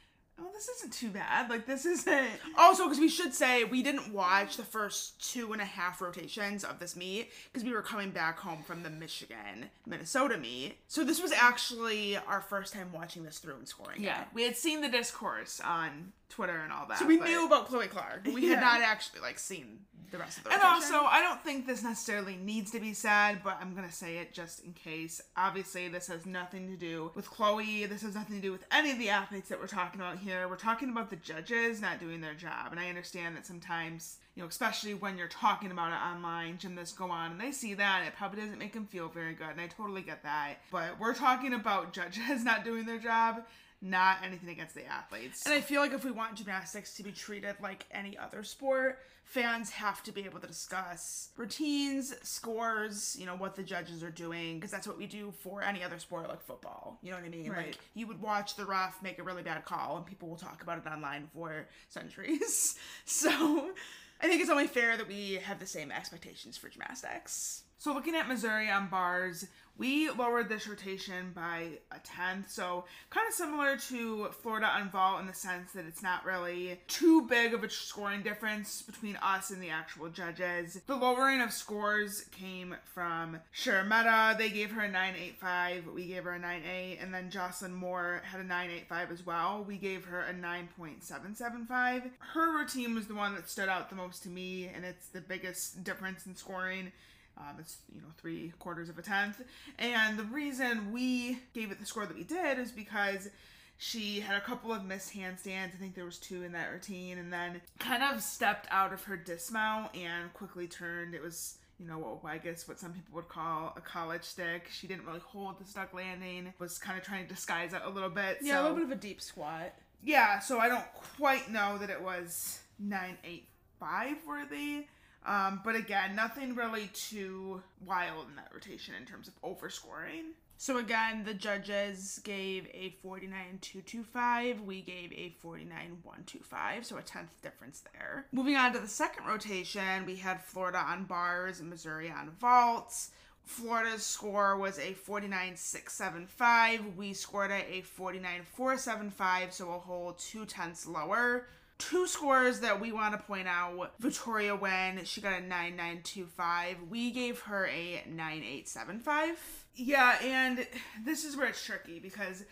[0.41, 1.51] oh, this isn't too bad.
[1.51, 2.28] Like, this isn't.
[2.57, 6.64] Also, because we should say we didn't watch the first two and a half rotations
[6.64, 10.78] of this meet because we were coming back home from the Michigan Minnesota meet.
[10.88, 14.03] So this was actually our first time watching this through and scoring.
[14.03, 14.28] Yeah, it.
[14.34, 16.98] we had seen the discourse on Twitter and all that.
[16.98, 18.26] So we knew about Chloe Clark.
[18.32, 18.54] We yeah.
[18.54, 20.66] had not actually like seen the rest of the rotation.
[20.66, 24.18] And also, I don't think this necessarily needs to be said, but I'm gonna say
[24.18, 25.20] it just in case.
[25.36, 27.86] Obviously, this has nothing to do with Chloe.
[27.86, 30.48] This has nothing to do with any of the athletes that we're talking about here.
[30.48, 34.42] We're talking about the judges not doing their job, and I understand that sometimes you
[34.42, 38.04] know, especially when you're talking about it online, gymnasts go on and they see that,
[38.06, 40.54] it probably doesn't make them feel very good, and I totally get that.
[40.70, 43.42] But we're talking about judges not doing their job,
[43.82, 45.44] not anything against the athletes.
[45.46, 48.98] And I feel like if we want gymnastics to be treated like any other sport,
[49.24, 54.10] fans have to be able to discuss routines, scores, you know, what the judges are
[54.10, 56.98] doing, because that's what we do for any other sport like football.
[57.02, 57.50] You know what I mean?
[57.50, 57.66] Right.
[57.68, 60.62] Like you would watch the ref make a really bad call and people will talk
[60.62, 62.74] about it online for centuries.
[63.04, 63.72] so
[64.20, 67.62] I think it's only fair that we have the same expectations for gymnastics.
[67.78, 69.46] So looking at Missouri on bars,
[69.78, 75.20] we lowered this rotation by a tenth, so kind of similar to Florida on vault
[75.20, 79.50] in the sense that it's not really too big of a scoring difference between us
[79.50, 80.80] and the actual judges.
[80.86, 84.36] The lowering of scores came from Sharametta.
[84.36, 88.40] They gave her a 9.85, we gave her a 9.8, and then Jocelyn Moore had
[88.40, 89.64] a 9.85 as well.
[89.66, 92.10] We gave her a 9.775.
[92.18, 95.20] Her routine was the one that stood out the most to me, and it's the
[95.20, 96.92] biggest difference in scoring.
[97.41, 99.41] Um, it's you know three quarters of a tenth,
[99.78, 103.30] and the reason we gave it the score that we did is because
[103.78, 105.74] she had a couple of missed handstands.
[105.74, 109.03] I think there was two in that routine, and then kind of stepped out of
[109.05, 111.14] her dismount and quickly turned.
[111.14, 114.68] It was you know what I guess what some people would call a college stick.
[114.70, 116.53] She didn't really hold the stuck landing.
[116.59, 118.38] Was kind of trying to disguise it a little bit.
[118.43, 119.72] Yeah, so, a little bit of a deep squat.
[120.05, 120.84] Yeah, so I don't
[121.16, 124.86] quite know that it was nine eight five worthy.
[125.26, 130.32] Um, but again, nothing really too wild in that rotation in terms of overscoring.
[130.56, 134.62] So again, the judges gave a 49.225.
[134.62, 138.26] We gave a 49.125, so a tenth difference there.
[138.30, 143.10] Moving on to the second rotation, we had Florida on bars and Missouri on vaults.
[143.42, 146.94] Florida's score was a 49.675.
[146.94, 151.46] We scored at a 49.475, so a whole two tenths lower.
[151.80, 156.76] Two scores that we want to point out Victoria Wen, she got a 9925.
[156.90, 159.64] We gave her a 9875.
[159.74, 160.66] Yeah, and
[161.04, 162.44] this is where it's tricky because,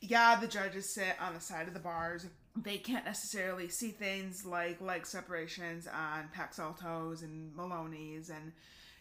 [0.00, 2.26] yeah, the judges sit on the side of the bars.
[2.56, 8.52] They can't necessarily see things like leg separations on Pak Saltos and Maloney's and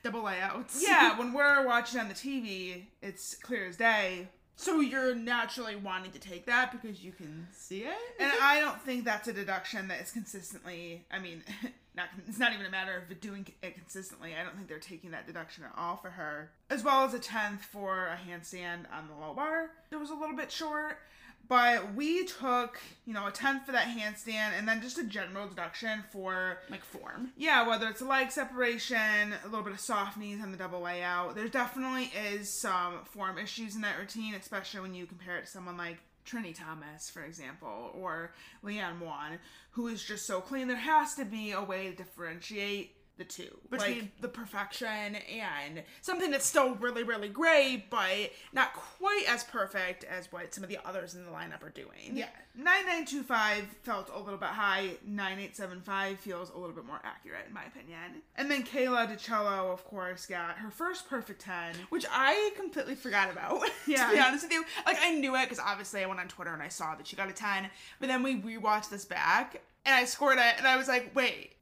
[0.04, 0.84] Double layouts.
[0.88, 4.28] yeah, when we're watching on the TV, it's clear as day.
[4.58, 7.98] So you're naturally wanting to take that because you can see it?
[8.20, 11.06] And I don't think that's a deduction that is consistently.
[11.12, 11.44] I mean,
[11.96, 14.34] not it's not even a matter of doing it consistently.
[14.40, 16.52] I don't think they're taking that deduction at all for her.
[16.70, 19.72] As well as a tenth for a handstand on the low bar.
[19.92, 21.00] It was a little bit short.
[21.48, 25.48] But we took, you know, a tenth for that handstand and then just a general
[25.48, 27.32] deduction for like form.
[27.38, 30.82] yeah, whether it's a leg separation, a little bit of soft knees on the double
[30.82, 31.36] layout.
[31.36, 35.52] There definitely is some form issues in that routine, especially when you compare it to
[35.52, 38.34] someone like Trini Thomas, for example, or
[38.64, 39.38] Leanne Wong,
[39.72, 40.68] who is just so clean.
[40.68, 43.58] There has to be a way to differentiate the two.
[43.70, 49.44] between Like, the perfection and something that's still really, really great, but not quite as
[49.44, 52.12] perfect as what some of the others in the lineup are doing.
[52.14, 57.54] yeah, 9925 felt a little bit high, 9875 feels a little bit more accurate, in
[57.54, 58.22] my opinion.
[58.36, 61.76] And then Kayla DiCello, of course, got her first perfect 10.
[61.90, 63.46] Which I completely forgot about.
[63.88, 64.08] Yeah.
[64.08, 64.64] to be honest with you.
[64.86, 67.16] Like I knew it because obviously I went on Twitter and I saw that she
[67.16, 67.70] got a 10.
[68.00, 71.54] But then we rewatched this back and I scored it and I was like, wait,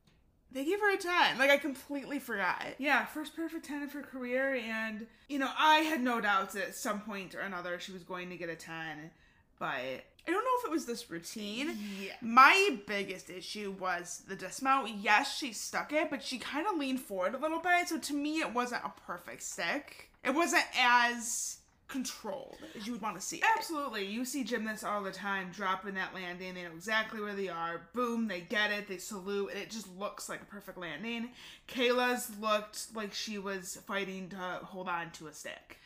[0.53, 1.37] they gave her a 10.
[1.37, 2.75] Like I completely forgot.
[2.77, 6.67] Yeah, first perfect 10 of her career, and, you know, I had no doubts that
[6.69, 9.11] at some point or another she was going to get a 10,
[9.59, 11.77] but I don't know if it was this routine.
[11.99, 12.13] yeah.
[12.21, 14.89] My biggest issue was the dismount.
[15.01, 17.89] Yes, she stuck it, but she kind of leaned forward a little bit.
[17.89, 20.09] So to me, it wasn't a perfect stick.
[20.23, 21.57] It wasn't as
[21.87, 23.43] controlled as you would want to see it.
[23.55, 24.05] Absolutely.
[24.05, 26.53] You see gymnasts all the time dropping that landing.
[26.55, 27.81] They know exactly where they are.
[27.93, 28.87] Boom, they get it.
[28.87, 31.29] They salute, and it just looks like a perfect landing.
[31.67, 35.79] Kayla's looked like she was fighting to hold on to a stick.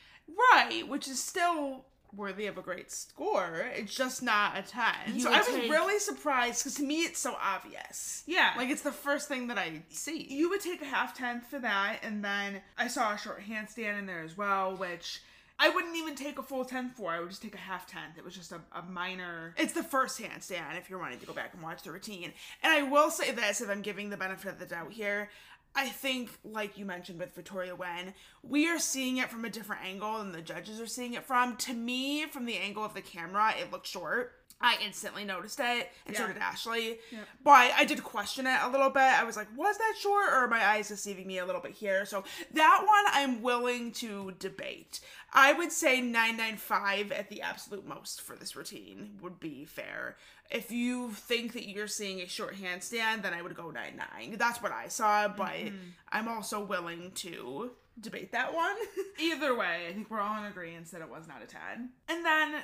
[0.53, 1.85] Right, which is still
[2.15, 3.65] worthy of a great score.
[3.75, 4.83] It's just not a 10.
[5.15, 8.23] You so I was take- really surprised because to me it's so obvious.
[8.25, 8.53] Yeah.
[8.55, 10.25] Like it's the first thing that I see.
[10.29, 13.99] you would take a half tenth for that, and then I saw a short handstand
[13.99, 15.21] in there as well, which
[15.59, 17.11] I wouldn't even take a full tenth for.
[17.11, 18.17] I would just take a half tenth.
[18.17, 19.55] It was just a, a minor.
[19.57, 22.31] It's the first handstand if you're wanting to go back and watch the routine.
[22.61, 25.29] And I will say this if I'm giving the benefit of the doubt here.
[25.75, 29.83] I think, like you mentioned with Victoria Wen, we are seeing it from a different
[29.83, 31.55] angle than the judges are seeing it from.
[31.57, 34.33] To me, from the angle of the camera, it looked short.
[34.59, 36.97] I instantly noticed it, and so did Ashley.
[37.11, 37.19] Yeah.
[37.43, 39.01] But I did question it a little bit.
[39.01, 41.73] I was like, was that short, or are my eyes deceiving me a little bit
[41.73, 42.05] here?
[42.05, 44.99] So that one I'm willing to debate.
[45.31, 50.17] I would say 995 at the absolute most for this routine would be fair.
[50.49, 54.37] If you think that you're seeing a short handstand, then I would go 99.
[54.37, 55.75] That's what I saw, but mm-hmm.
[56.11, 58.75] I'm also willing to debate that one.
[59.19, 61.89] Either way, I think we're all in agreement that it was not a 10.
[62.07, 62.55] And then,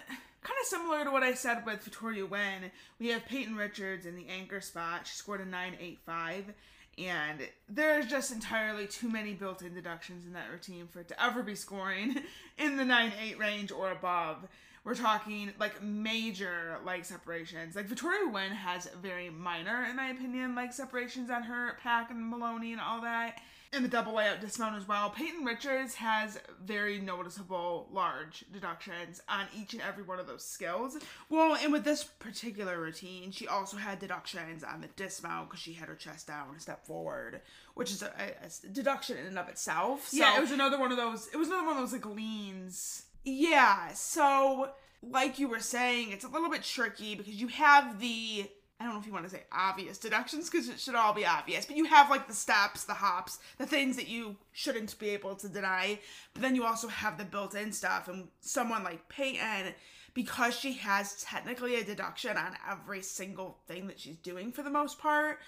[0.44, 4.16] kind of similar to what I said with Victoria Wen, we have Peyton Richards in
[4.16, 5.08] the anchor spot.
[5.08, 6.54] She scored a 985.
[6.98, 11.24] And there's just entirely too many built in deductions in that routine for it to
[11.24, 12.18] ever be scoring
[12.58, 14.48] in the 9 8 range or above.
[14.84, 17.76] We're talking like major leg separations.
[17.76, 22.30] Like Victoria Wen has very minor, in my opinion, leg separations on her Pak and
[22.30, 23.40] Maloney and all that.
[23.76, 25.10] And the double layout dismount as well.
[25.10, 30.96] Peyton Richards has very noticeable large deductions on each and every one of those skills.
[31.30, 35.74] Well, and with this particular routine, she also had deductions on the dismount because she
[35.74, 37.42] had her chest down and step forward,
[37.74, 40.08] which is a, a- a deduction in and of itself.
[40.10, 41.28] So, yeah, it was another one of those.
[41.34, 43.06] It was another one of those like leans.
[43.24, 43.92] yeah.
[43.94, 44.70] So,
[45.02, 48.50] like you were saying, it's a little bit tricky because you have the
[48.84, 51.26] I don't know if you want to say obvious deductions because it should all be
[51.26, 55.12] obvious, but you have like the steps, the hops, the things that you shouldn't be
[55.12, 56.00] able to deny.
[56.34, 58.10] But then you also have the built in stuff.
[58.10, 59.74] And someone like Peyton,
[60.14, 64.70] because she has technically a deduction on every single thing that she's doing for the
[64.70, 65.40] most part,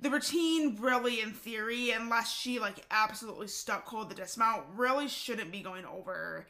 [0.00, 5.52] the routine really, in theory, unless she like absolutely stuck cold the dismount, really shouldn't
[5.52, 6.48] be going over,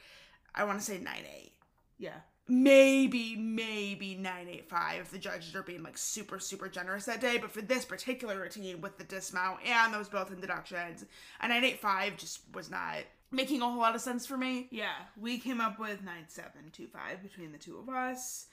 [0.55, 1.53] I want to say 9 8
[1.99, 2.21] Yeah.
[2.51, 7.51] Maybe maybe 985 if the judges are being like super super generous that day but
[7.51, 11.05] for this particular routine with the dismount and those built-in deductions
[11.41, 12.97] a 985 just was not
[13.31, 14.89] making a whole lot of sense for me Yeah,
[15.19, 18.47] we came up with 9725 between the two of us.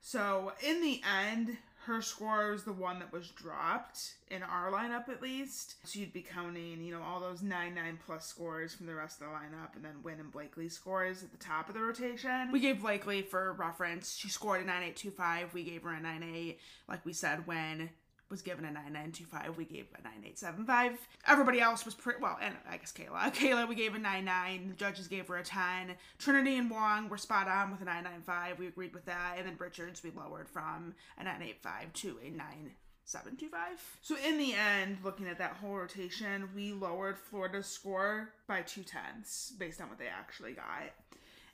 [0.00, 1.56] So, in the end,
[1.86, 5.74] her score was the one that was dropped in our lineup at least.
[5.84, 9.20] So you'd be counting, you know, all those 9 9 plus scores from the rest
[9.20, 12.50] of the lineup and then Win and Blakely scores at the top of the rotation.
[12.50, 14.16] We gave Blakely for reference.
[14.16, 15.54] She scored a 9825.
[15.54, 16.58] We gave her a nine eight.
[16.88, 17.90] Like we said, when
[18.30, 19.56] was given a 9925.
[19.56, 20.98] We gave a 9875.
[21.26, 23.34] Everybody else was pretty well, and I guess Kayla.
[23.34, 24.68] Kayla, we gave a 99.
[24.68, 25.94] The judges gave her a 10.
[26.18, 28.58] Trinity and Wong were spot on with a 995.
[28.58, 29.34] We agreed with that.
[29.38, 33.98] And then Richards, we lowered from a 985 to a 9725.
[34.02, 38.82] So in the end, looking at that whole rotation, we lowered Florida's score by two
[38.82, 40.90] tenths based on what they actually got.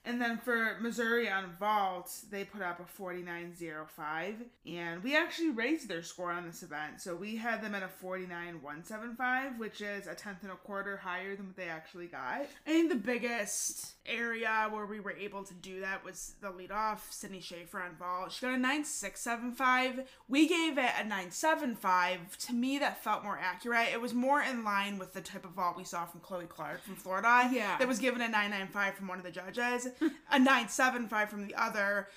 [0.03, 4.35] And then for Missouri on vault, they put up a 49.05,
[4.67, 7.03] and we actually raised their score on this event.
[7.03, 11.37] So we had them at a 49.175, which is a tenth and a quarter higher
[11.37, 12.47] than what they actually got.
[12.67, 17.01] I think the biggest area where we were able to do that was the leadoff,
[17.11, 18.33] Sydney Schaefer on vault.
[18.33, 20.07] She got a 9.675.
[20.29, 22.37] We gave it a 9.75.
[22.47, 23.89] To me, that felt more accurate.
[23.93, 26.83] It was more in line with the type of vault we saw from Chloe Clark
[26.83, 27.51] from Florida.
[27.53, 27.77] Yeah.
[27.77, 29.89] That was given a 9.95 from one of the judges,
[30.31, 32.09] a 9.75 from the other.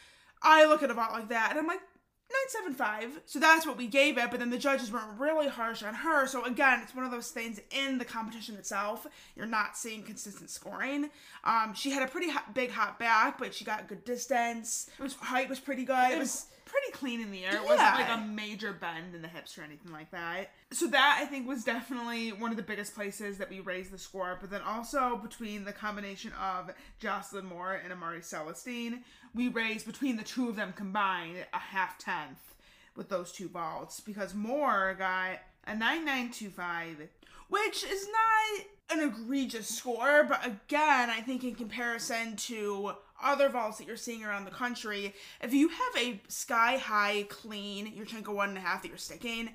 [0.42, 1.82] I look at a vault like that and I'm like,
[2.52, 3.22] 975.
[3.26, 6.26] So that's what we gave it, but then the judges weren't really harsh on her.
[6.26, 9.06] So again, it's one of those things in the competition itself,
[9.36, 11.10] you're not seeing consistent scoring.
[11.44, 14.90] Um, she had a pretty hot, big hot back, but she got good distance.
[14.98, 16.12] It was height was pretty good.
[16.12, 17.56] It was pretty clean in the air.
[17.56, 20.50] It wasn't like a major bend in the hips or anything like that.
[20.72, 23.98] So that I think was definitely one of the biggest places that we raised the
[23.98, 24.38] score.
[24.42, 29.04] But then also between the combination of Jocelyn Moore and Amari Celestine,
[29.36, 32.56] we raised between the two of them combined a half tenth
[32.96, 37.10] with those two vaults because Moore got a 9925
[37.50, 42.94] which is not an egregious score, but again, I think in comparison to
[43.24, 47.88] other vaults that you're seeing around the country, if you have a sky high clean
[47.96, 49.50] your Yurchenko one and a half that you're sticking,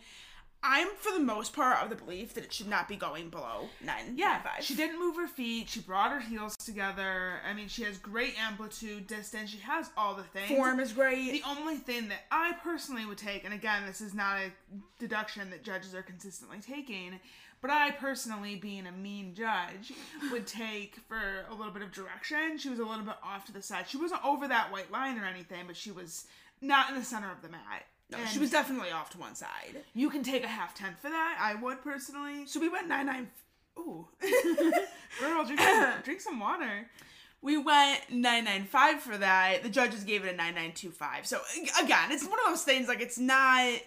[0.63, 3.69] I'm for the most part of the belief that it should not be going below
[3.81, 4.15] nine.
[4.17, 5.69] Yeah, nine she didn't move her feet.
[5.69, 7.35] She brought her heels together.
[7.49, 9.51] I mean, she has great amplitude, distance.
[9.51, 10.49] She has all the things.
[10.49, 11.31] Form is great.
[11.31, 14.51] The only thing that I personally would take, and again, this is not a
[14.99, 17.21] deduction that judges are consistently taking,
[17.61, 19.93] but I personally, being a mean judge,
[20.31, 22.59] would take for a little bit of direction.
[22.59, 23.89] She was a little bit off to the side.
[23.89, 26.27] She wasn't over that white line or anything, but she was
[26.61, 27.87] not in the center of the mat.
[28.11, 29.77] No, And she was definitely off to one side.
[29.95, 31.39] You can take a half ten for that.
[31.41, 32.47] I would personally.
[32.47, 33.29] So we went nine nine.
[33.79, 34.07] Ooh.
[35.21, 36.89] Girl, drink some, drink some water.
[37.41, 39.63] We went 995 for that.
[39.63, 41.27] The judges gave it a 9925.
[41.27, 41.41] So
[41.81, 43.79] again, it's one of those things like it's not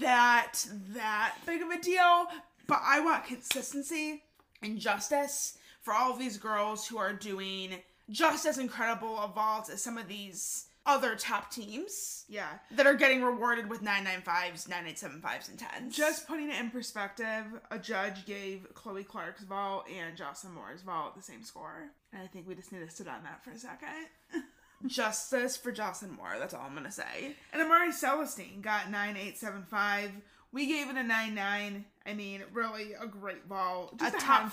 [0.00, 0.52] that
[0.94, 2.26] that big of a deal,
[2.70, 4.22] but I want consistency
[4.62, 7.74] and justice for all of these girls who are doing
[8.08, 12.48] just as incredible a vault as some of these other top teams Yeah.
[12.70, 15.94] that are getting rewarded with 995s, 9875s, and 10s.
[15.94, 21.14] Just putting it in perspective, a judge gave Chloe Clark's vault and Jocelyn Moore's vault
[21.14, 21.90] the same score.
[22.12, 24.06] And I think we just need to sit on that for a second.
[24.86, 26.36] justice for Jocelyn Moore.
[26.38, 27.36] That's all I'm gonna say.
[27.52, 30.10] And Amari Celestine got 9875.
[30.52, 31.84] We gave it a nine nine.
[32.06, 33.96] I mean, really a great vault.
[33.98, 34.50] Just A a, 10 top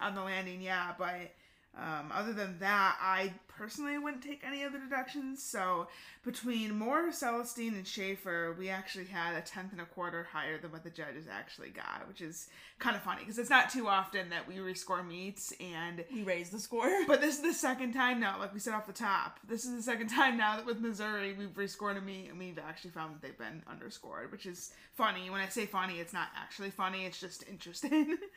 [0.00, 0.92] on the landing, yeah.
[0.98, 1.32] But
[1.76, 5.42] um, other than that, I personally wouldn't take any other deductions.
[5.42, 5.88] So
[6.24, 10.72] between Moore, Celestine, and Schaefer, we actually had a tenth and a quarter higher than
[10.72, 12.48] what the judges actually got, which is
[12.78, 16.50] kind of funny because it's not too often that we rescore meets and We raise
[16.50, 16.88] the score.
[17.06, 19.38] but this is the second time now, like we said off the top.
[19.46, 22.58] This is the second time now that with Missouri we've rescored a meet and we've
[22.58, 25.30] actually found that they've been underscored, which is funny.
[25.30, 28.18] When I say funny, it's not actually funny, it's just interesting.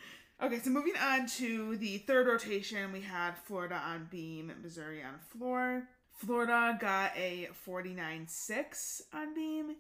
[0.42, 5.20] okay, so moving on to the third rotation, we had Florida on beam, Missouri on
[5.20, 5.84] floor.
[6.14, 9.76] Florida got a 49.6 on beam,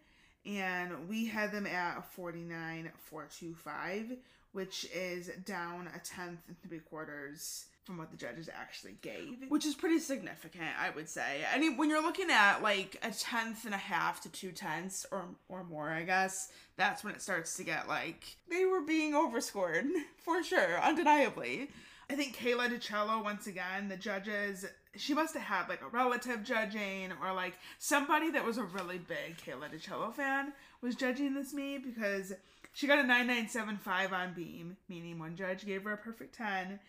[0.45, 4.17] and we had them at a 49.425,
[4.51, 9.49] which is down a tenth and three quarters from what the judges actually gave.
[9.49, 11.41] which is pretty significant, I would say.
[11.53, 15.05] I mean, when you're looking at like a tenth and a half to two tenths
[15.11, 19.13] or or more, I guess that's when it starts to get like they were being
[19.15, 19.85] overscored
[20.17, 21.69] for sure, undeniably.
[22.09, 24.65] I think Kayla DiCello, once again, the judges,
[24.97, 28.97] she must have had like a relative judging or like somebody that was a really
[28.97, 30.51] big Kayla DiCello fan
[30.81, 32.33] was judging this meet because
[32.73, 36.79] she got a 9975 on beam, meaning one judge gave her a perfect 10,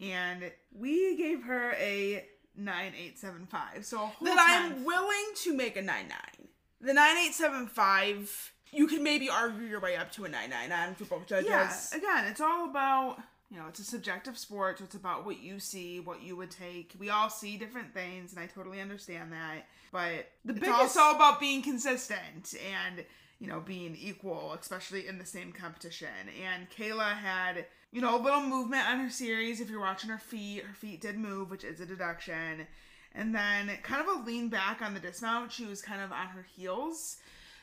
[0.00, 2.24] and we gave her a
[2.56, 3.84] 9875.
[3.84, 4.38] So a whole That
[4.72, 6.48] I'm willing to make a nine nine.
[6.80, 8.52] The nine eight seven five.
[8.72, 11.48] You could maybe argue your way up to a nine nine for both judges.
[11.48, 13.18] Yeah, again, it's all about
[13.50, 16.50] You know, it's a subjective sport, so it's about what you see, what you would
[16.50, 16.94] take.
[16.98, 19.66] We all see different things, and I totally understand that.
[19.92, 23.04] But The it's biggest- also about being consistent and
[23.38, 26.08] you know being equal, especially in the same competition.
[26.44, 29.60] And Kayla had you know a little movement on her series.
[29.60, 32.66] If you're watching her feet, her feet did move, which is a deduction.
[33.14, 35.52] And then kind of a lean back on the dismount.
[35.52, 37.16] She was kind of on her heels.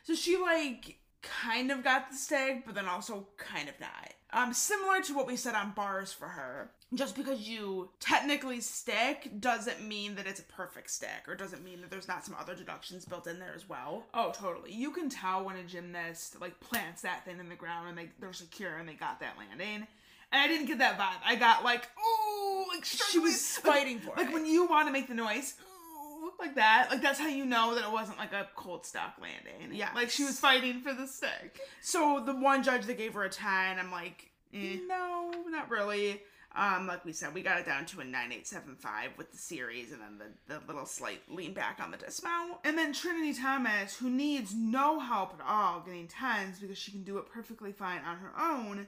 [0.04, 4.14] So she like kind of got the stick, but then also kind of not.
[4.34, 6.70] Um, similar to what we said on bars for her.
[6.94, 11.82] Just because you technically stick doesn't mean that it's a perfect stick, or doesn't mean
[11.82, 14.04] that there's not some other deductions built in there as well.
[14.14, 14.72] Oh, totally.
[14.74, 18.10] You can tell when a gymnast like plants that thing in the ground and they
[18.20, 19.88] they're secure and they got that landing.
[20.32, 21.22] And I didn't get that vibe.
[21.26, 24.34] I got like, oh, like She was Like- fighting for like it.
[24.34, 25.73] when you want to make the noise, ooh,
[26.40, 26.88] like that.
[26.90, 29.76] Like that's how you know that it wasn't like a cold stock landing.
[29.76, 31.60] Yeah, like she was fighting for the stick.
[31.82, 36.22] So the one judge that gave her a 10, I'm like, eh, no, not really.
[36.56, 40.00] Um, like we said, we got it down to a 9875 with the series and
[40.02, 42.58] then the, the little slight lean back on the dismount.
[42.64, 47.04] And then Trinity Thomas, who needs no help at all getting tens because she can
[47.04, 48.86] do it perfectly fine on her own,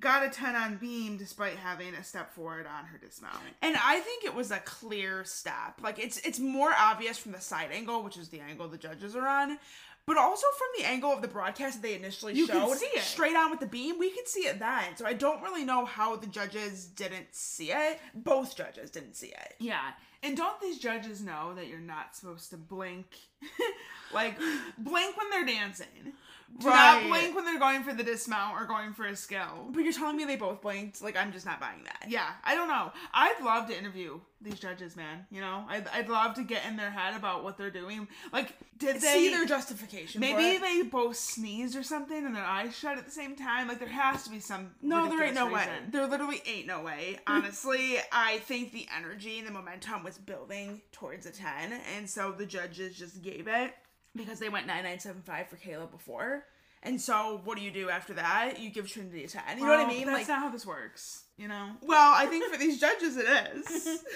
[0.00, 3.36] got a 10 on beam despite having a step forward on her dismount.
[3.60, 5.80] And I think it was a clear step.
[5.82, 9.14] Like it's it's more obvious from the side angle, which is the angle the judges
[9.14, 9.58] are on,
[10.06, 12.76] but also from the angle of the broadcast that they initially You showed.
[12.76, 13.02] see it.
[13.02, 13.98] straight on with the beam.
[13.98, 14.96] We could see it then.
[14.96, 18.00] So I don't really know how the judges didn't see it.
[18.14, 19.54] Both judges didn't see it.
[19.58, 19.90] Yeah.
[20.24, 23.06] And don't these judges know that you're not supposed to blink?
[24.14, 24.38] like,
[24.78, 26.12] blink when they're dancing.
[26.58, 27.08] Do not Right.
[27.08, 29.68] blink when they're going for the dismount or going for a skill.
[29.70, 31.02] But you're telling me they both blinked?
[31.02, 32.06] Like I'm just not buying that.
[32.08, 32.92] Yeah, I don't know.
[33.12, 35.26] I'd love to interview these judges, man.
[35.30, 38.08] You know, I'd, I'd love to get in their head about what they're doing.
[38.32, 40.20] Like, did they see their justification.
[40.20, 43.68] for Maybe they both sneezed or something and their eyes shut at the same time.
[43.68, 44.72] Like, there has to be some.
[44.82, 45.90] No, there ain't no ridiculous way.
[45.90, 47.18] There literally ain't no way.
[47.26, 52.32] Honestly, I think the energy and the momentum was building towards a 10, and so
[52.32, 53.74] the judges just gave it
[54.16, 56.44] because they went 9975 for Kayla before.
[56.84, 58.58] And so, what do you do after that?
[58.58, 59.42] You give Trinity a 10.
[59.58, 60.06] You know what I mean?
[60.06, 61.22] That's Like, not how this works.
[61.36, 61.70] You know.
[61.82, 64.04] well, I think for these judges it is.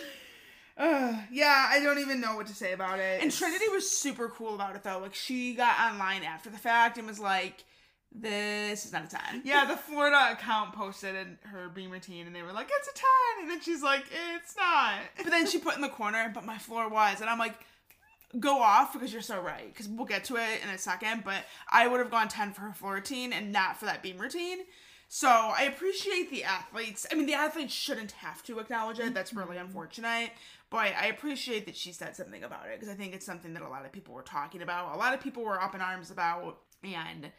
[0.78, 3.22] Uh, yeah, I don't even know what to say about it.
[3.22, 4.98] And Trinity was super cool about it though.
[4.98, 7.64] Like, she got online after the fact and was like,
[8.12, 9.42] this is not a 10.
[9.44, 12.92] Yeah, the Florida account posted in her beam routine, and they were like, "It's a
[12.92, 13.04] 10.
[13.42, 14.04] and then she's like,
[14.36, 17.38] "It's not." But then she put in the corner, but my floor was, and I'm
[17.38, 17.54] like,
[18.38, 19.72] go off because you're so right.
[19.72, 21.24] Because we'll get to it in a second.
[21.24, 24.18] But I would have gone 10 for her floor routine and not for that beam
[24.18, 24.58] routine.
[25.08, 27.06] So I appreciate the athletes.
[27.10, 29.14] I mean, the athletes shouldn't have to acknowledge it.
[29.14, 29.66] That's really mm-hmm.
[29.66, 30.30] unfortunate.
[30.68, 33.62] But I appreciate that she said something about it because I think it's something that
[33.62, 34.94] a lot of people were talking about.
[34.94, 37.30] A lot of people were up in arms about, and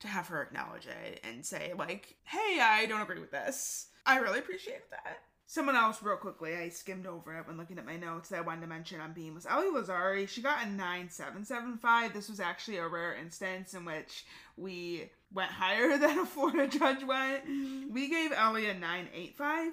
[0.00, 4.18] to have her acknowledge it and say like, "Hey, I don't agree with this." I
[4.18, 5.20] really appreciated that.
[5.52, 8.40] Someone else, real quickly, I skimmed over it when looking at my notes that I
[8.40, 10.26] wanted to mention on Beam was Ellie Lazzari.
[10.26, 12.14] She got a 9775.
[12.14, 14.24] This was actually a rare instance in which
[14.56, 17.46] we went higher than a Florida judge went.
[17.46, 17.92] Mm-hmm.
[17.92, 19.72] We gave Ellie a 985.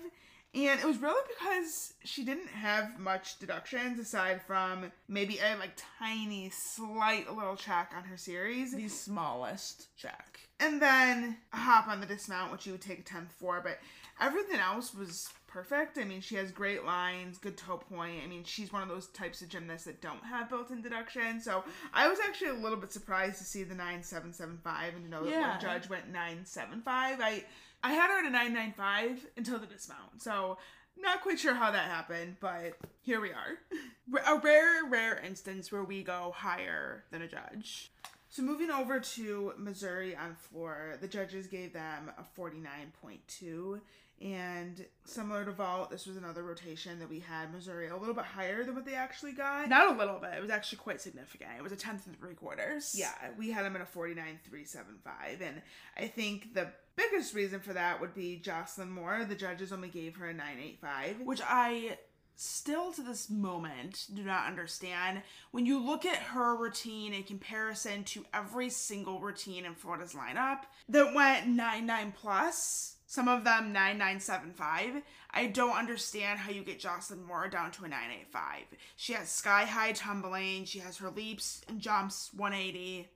[0.53, 5.81] And it was really because she didn't have much deductions aside from maybe a like
[5.97, 8.75] tiny, slight little check on her series.
[8.75, 10.41] The smallest check.
[10.59, 13.79] And then a hop on the dismount, which you would take a tenth for, but
[14.19, 15.97] everything else was perfect.
[15.97, 18.21] I mean, she has great lines, good toe point.
[18.23, 21.41] I mean, she's one of those types of gymnasts that don't have built-in deduction.
[21.41, 24.93] So I was actually a little bit surprised to see the nine seven seven five
[24.95, 25.51] and to know that Yeah.
[25.51, 27.19] one judge went nine seven five.
[27.21, 27.43] I
[27.83, 30.21] I had her at a nine nine five until the dismount.
[30.21, 30.57] So
[30.97, 33.57] not quite sure how that happened, but here we are.
[34.27, 37.91] A rare, rare instance where we go higher than a judge.
[38.29, 43.79] So moving over to Missouri on floor, the judges gave them a 49.2
[44.21, 48.25] and similar to vault, this was another rotation that we had Missouri a little bit
[48.25, 49.69] higher than what they actually got.
[49.69, 50.33] Not a little bit.
[50.35, 51.51] It was actually quite significant.
[51.57, 52.93] It was a tenth and three quarters.
[52.97, 55.61] Yeah, we had them at a 49.375 and
[55.97, 56.67] I think the
[56.97, 59.25] biggest reason for that would be Jocelyn Moore.
[59.27, 61.21] The judges only gave her a 985.
[61.21, 61.97] Which I
[62.35, 65.21] still to this moment do not understand.
[65.51, 70.61] When you look at her routine in comparison to every single routine in Florida's lineup
[70.89, 75.01] that went 9 9 plus, some of them 9 9 7 5,
[75.31, 78.65] I don't understand how you get Jocelyn Moore down to a 985.
[78.97, 83.09] She has sky high tumbling, she has her leaps and jumps 180.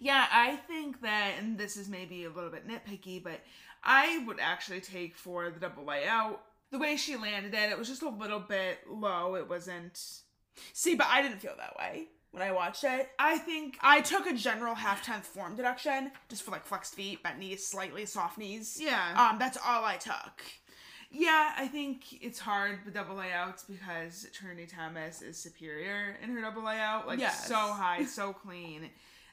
[0.00, 3.40] Yeah, I think that, and this is maybe a little bit nitpicky, but
[3.82, 6.42] I would actually take for the double layout.
[6.70, 9.34] The way she landed it, it was just a little bit low.
[9.34, 9.98] It wasn't.
[10.72, 13.08] See, but I didn't feel that way when I watched it.
[13.18, 13.76] I think.
[13.80, 17.66] I took a general half tenth form deduction just for like flexed feet, bent knees,
[17.66, 18.78] slightly soft knees.
[18.80, 19.28] Yeah.
[19.30, 20.42] Um, that's all I took.
[21.12, 26.40] Yeah, I think it's hard with double layouts because Trinity Thomas is superior in her
[26.40, 27.08] double layout.
[27.08, 27.48] Like Yes.
[27.48, 28.90] so high, so clean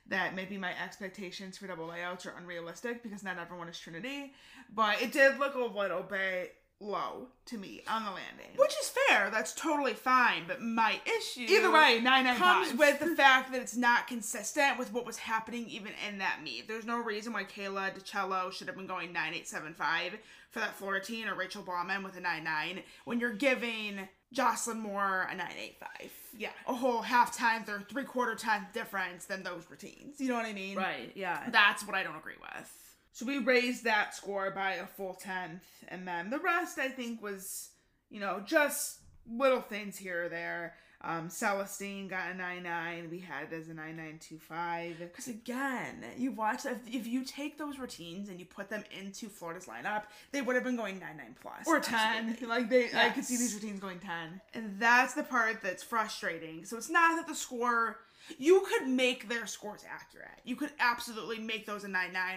[0.07, 4.33] that maybe my expectations for double layouts are unrealistic because not everyone is Trinity.
[4.73, 8.55] But it did look a little bit low to me on the landing.
[8.55, 9.29] Which is fair.
[9.31, 10.43] That's totally fine.
[10.47, 14.77] But my issue Either way, nine nine comes with the fact that it's not consistent
[14.77, 16.67] with what was happening even in that meet.
[16.67, 20.17] There's no reason why Kayla DiCello should have been going 9875
[20.51, 24.79] for that floor routine or Rachel Bauman with a nine nine when you're giving Jocelyn
[24.79, 26.11] Moore a 985.
[26.37, 26.49] Yeah.
[26.67, 30.19] A whole half tenth or three quarter tenth difference than those routines.
[30.19, 30.77] You know what I mean?
[30.77, 31.49] Right, yeah.
[31.49, 32.86] That's what I don't agree with.
[33.17, 37.19] So we raised that score by a full tenth, and then the rest I think
[37.19, 37.71] was,
[38.11, 40.75] you know, just little things here or there.
[41.01, 43.07] Um, Celestine got a nine nine.
[43.09, 44.99] We had it as a nine nine two five.
[44.99, 49.29] Because again, you watch if, if you take those routines and you put them into
[49.29, 52.29] Florida's lineup, they would have been going nine nine plus Or ten.
[52.29, 52.47] absolutely.
[52.47, 54.41] Like they, I could see these routines going ten.
[54.53, 56.65] and that's the part that's frustrating.
[56.65, 57.97] So it's not that the score.
[58.37, 60.39] You could make their scores accurate.
[60.43, 61.93] You could absolutely make those a 9-9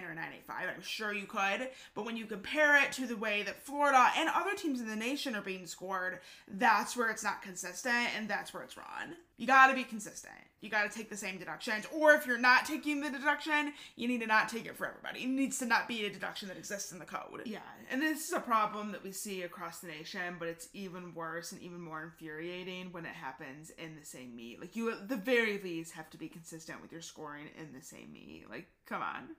[0.07, 0.75] or a 9-8-5.
[0.75, 1.69] I'm sure you could.
[1.93, 4.95] But when you compare it to the way that Florida and other teams in the
[4.95, 9.15] nation are being scored, that's where it's not consistent and that's where it's wrong.
[9.37, 10.33] You gotta be consistent.
[10.61, 11.85] You gotta take the same deductions.
[11.91, 15.23] Or if you're not taking the deduction, you need to not take it for everybody.
[15.23, 17.41] It needs to not be a deduction that exists in the code.
[17.45, 17.59] Yeah,
[17.89, 21.51] and this is a problem that we see across the nation, but it's even worse
[21.51, 24.61] and even more infuriating when it happens in the same meet.
[24.61, 27.83] Like you, at the very least, have to be consistent with your scoring in the
[27.83, 28.45] same meet.
[28.49, 29.29] Like, come on.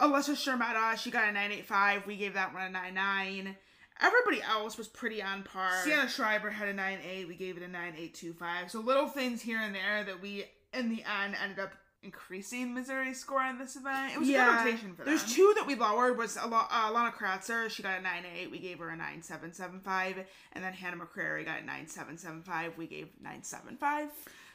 [0.00, 2.06] Alyssa Shermetta, she got a 985.
[2.06, 3.56] We gave that one a 99.
[4.00, 5.70] Everybody else was pretty on par.
[5.84, 7.28] Sienna Schreiber had a nine eight.
[7.28, 8.70] We gave it a nine eight two five.
[8.70, 11.72] So little things here and there that we, in the end, ended up
[12.02, 14.12] increasing Missouri's score on this event.
[14.14, 15.06] It was a good rotation for them.
[15.06, 17.70] There's two that we lowered was Al- uh, Alana Kratzer.
[17.70, 18.50] She got a 9.8.
[18.50, 20.24] We gave her a 9.775.
[20.52, 22.76] And then Hannah McCrary got a 9.775.
[22.76, 24.08] We gave 9.75.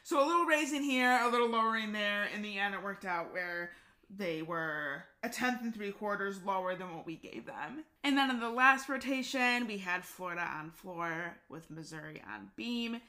[0.03, 2.25] So a little raising here, a little lowering there.
[2.33, 3.71] In the end, it worked out where
[4.15, 7.83] they were a tenth and three quarters lower than what we gave them.
[8.03, 13.01] And then in the last rotation, we had Florida on floor with Missouri on beam.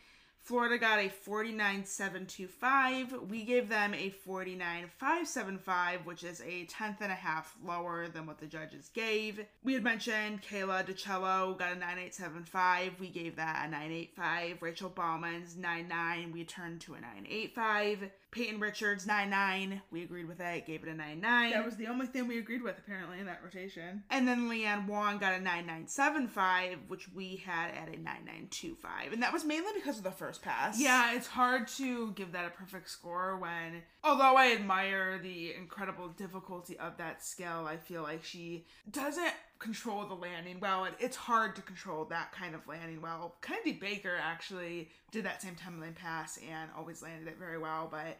[0.43, 3.29] Florida got a 49.725.
[3.29, 8.39] We gave them a 49.575, which is a tenth and a half lower than what
[8.39, 9.47] the judges gave.
[9.63, 12.99] We had mentioned Kayla DiCello got a 9.875.
[12.99, 14.63] We gave that a 9.85.
[14.63, 16.33] Rachel Bauman's 9.9.
[16.33, 18.11] We turned to a 9.85.
[18.31, 19.83] Peyton Richards 9 9.
[19.91, 21.51] We agreed with it, gave it a 9 9.
[21.53, 24.05] That was the only thing we agreed with apparently in that rotation.
[24.11, 29.13] And then Leanne Wong got a 9975, which we had at a 9925.
[29.13, 30.81] And that was mainly because of the first pass.
[30.81, 36.09] Yeah, it's hard to give that a perfect score when, although I admire the incredible
[36.09, 40.85] difficulty of that skill, I feel like she doesn't control the landing well.
[40.87, 43.37] It, it's hard to control that kind of landing well.
[43.43, 48.19] Kennedy Baker actually did that same tumbling pass and always landed it very well, but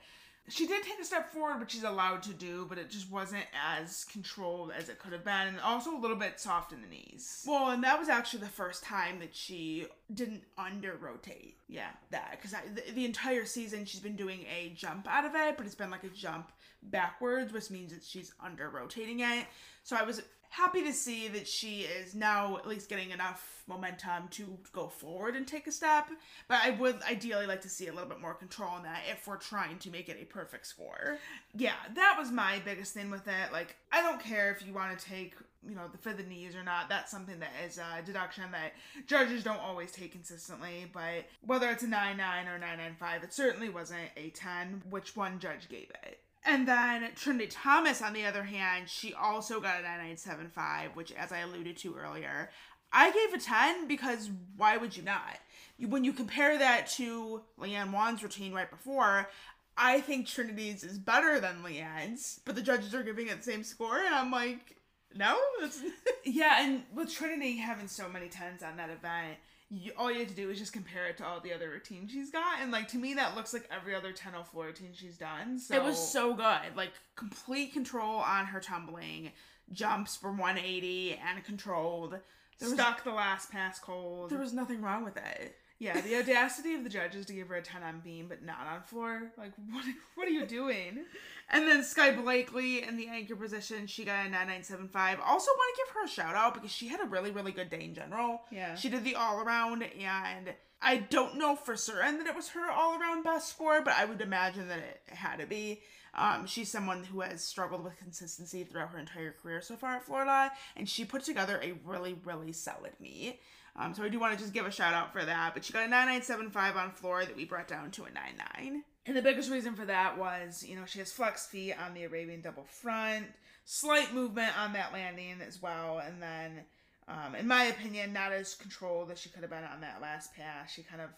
[0.49, 3.45] she did take a step forward, which she's allowed to do, but it just wasn't
[3.65, 6.89] as controlled as it could have been, and also a little bit soft in the
[6.89, 7.45] knees.
[7.47, 11.91] Well, and that was actually the first time that she didn't under rotate Yeah.
[12.11, 15.67] that because the, the entire season she's been doing a jump out of it, but
[15.67, 16.51] it's been like a jump
[16.83, 19.47] backwards, which means that she's under rotating it.
[19.85, 24.27] So I was happy to see that she is now at least getting enough momentum
[24.33, 26.09] to go forward and take a step.
[26.49, 29.27] But I would ideally like to see a little bit more control in that if
[29.29, 31.19] we're trying to make it a perfect score.
[31.57, 33.53] yeah, that was my biggest thing with it.
[33.53, 35.35] Like, I don't care if you want to take,
[35.67, 36.89] you know, the for the knees or not.
[36.89, 38.73] That's something that is a deduction that
[39.07, 40.91] judges don't always take consistently.
[40.93, 44.83] But whether it's a 9 9 or 9 9 5, it certainly wasn't a 10,
[44.91, 46.21] which one judge gave it.
[46.45, 51.33] And then Trinity Thomas, on the other hand, she also got a 9975, which, as
[51.33, 52.51] I alluded to earlier,
[52.93, 55.39] I gave a 10 because why would you not?
[55.79, 59.29] When you compare that to Leanne Wong's routine right before,
[59.77, 63.63] I think Trinity's is better than Leanne's, but the judges are giving it the same
[63.63, 64.77] score, and I'm like,
[65.15, 65.37] no,
[66.25, 69.39] Yeah, and with Trinity having so many 10s on that event,
[69.71, 72.11] you, all you have to do is just compare it to all the other routines
[72.11, 72.61] she's got.
[72.61, 75.59] And, like, to me, that looks like every other 1004 routine she's done.
[75.59, 76.77] So It was so good.
[76.77, 79.31] Like complete control on her tumbling,
[79.73, 82.17] jumps from 180 and controlled.
[82.59, 84.31] There was, stuck the last pass cold.
[84.31, 85.57] there was nothing wrong with it.
[85.81, 88.67] Yeah, the audacity of the judges to give her a 10 on beam but not
[88.71, 89.33] on floor.
[89.37, 91.05] Like, what, what are you doing?
[91.49, 95.19] And then Skye Blakely in the anchor position, she got a 9975.
[95.27, 97.71] Also want to give her a shout out because she had a really, really good
[97.71, 98.43] day in general.
[98.53, 98.77] Yeah.
[98.77, 100.53] She did the all around, and
[100.83, 104.05] I don't know for certain that it was her all around best score, but I
[104.05, 105.81] would imagine that it had to be.
[106.15, 110.05] Um, she's someone who has struggled with consistency throughout her entire career so far at
[110.05, 113.41] Florida, and she put together a really, really solid meet.
[113.77, 115.55] Um, so I do want to just give a shout out for that.
[115.55, 118.85] But she got a 9975 on floor that we brought down to a 99.
[119.07, 122.05] And the biggest reason for that was, you know, she has flex feet on the
[122.05, 123.27] Arabian double front,
[123.65, 126.61] slight movement on that landing as well, and then,
[127.09, 130.35] um, in my opinion, not as controlled as she could have been on that last
[130.35, 130.71] pass.
[130.71, 131.11] She kind of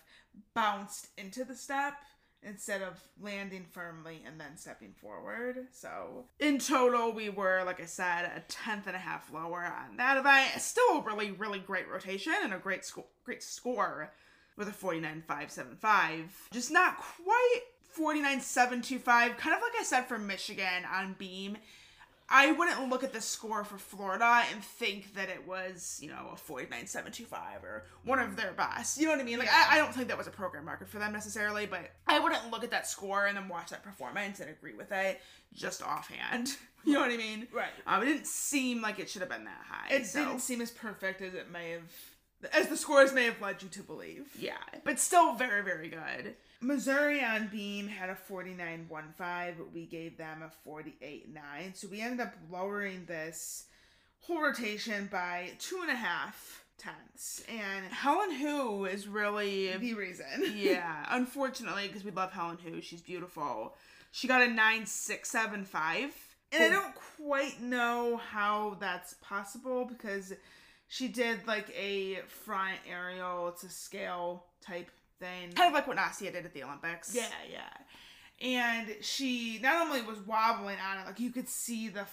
[0.55, 1.95] bounced into the step
[2.43, 5.67] instead of landing firmly and then stepping forward.
[5.71, 9.97] So in total, we were, like I said, a tenth and a half lower on
[9.97, 10.61] that event.
[10.61, 14.13] Still a really, really great rotation and a great score, great score
[14.57, 16.29] with a 49.575.
[16.53, 17.61] Just not quite
[17.99, 19.05] 49.725.
[19.05, 21.57] Kind of like I said for Michigan on beam.
[22.35, 26.31] I wouldn't look at the score for Florida and think that it was, you know,
[26.33, 28.99] a 49.725 or one of their best.
[28.99, 29.39] You know what I mean?
[29.39, 32.19] Like, I, I don't think that was a program record for them necessarily, but I
[32.21, 35.21] wouldn't look at that score and then watch that performance and agree with it
[35.55, 36.57] just offhand.
[36.85, 37.47] You know what I mean?
[37.53, 37.71] Right.
[37.87, 39.95] Um, it didn't seem like it should have been that high.
[39.95, 43.41] it so- didn't seem as perfect as it may have, as the scores may have
[43.41, 44.27] led you to believe.
[44.37, 46.35] Yeah, but still very, very good.
[46.63, 51.75] Missouri on beam had a 49.15, but we gave them a 48.9.
[51.75, 53.67] So we ended up lowering this
[54.21, 57.45] whole rotation by two and a half tenths.
[57.49, 60.27] And Helen Hu is really the reason.
[60.57, 63.75] yeah, unfortunately, because we love Helen Hu, she's beautiful.
[64.13, 66.11] She got a nine six seven five.
[66.53, 70.35] And I don't quite know how that's possible because
[70.87, 74.91] she did like a front aerial to scale type
[75.23, 75.53] thing.
[75.53, 77.15] Kind of like what Nasia did at the Olympics.
[77.15, 78.47] Yeah, yeah.
[78.47, 82.05] And she not only was wobbling on it, like you could see the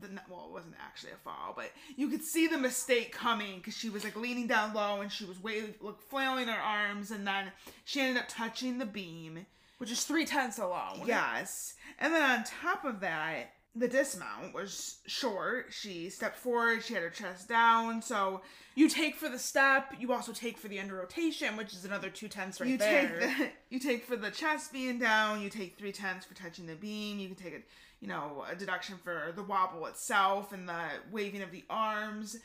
[0.00, 3.76] the well, it wasn't actually a fall, but you could see the mistake coming because
[3.76, 7.26] she was like leaning down low and she was waving, like flailing her arms, and
[7.26, 7.52] then
[7.84, 9.44] she ended up touching the beam.
[9.78, 11.02] which is three tenths alone.
[11.04, 15.68] Yes, and then on top of that, the dismount was short.
[15.70, 16.84] She stepped forward.
[16.84, 18.42] She had her chest down, so
[18.74, 19.94] you take for the step.
[19.98, 23.08] You also take for the under rotation, which is another two tenths right you there.
[23.08, 25.40] take the you take for the chest being down.
[25.40, 27.18] You take three tenths for touching the beam.
[27.18, 27.62] You can take a
[28.00, 32.36] you know a deduction for the wobble itself and the waving of the arms.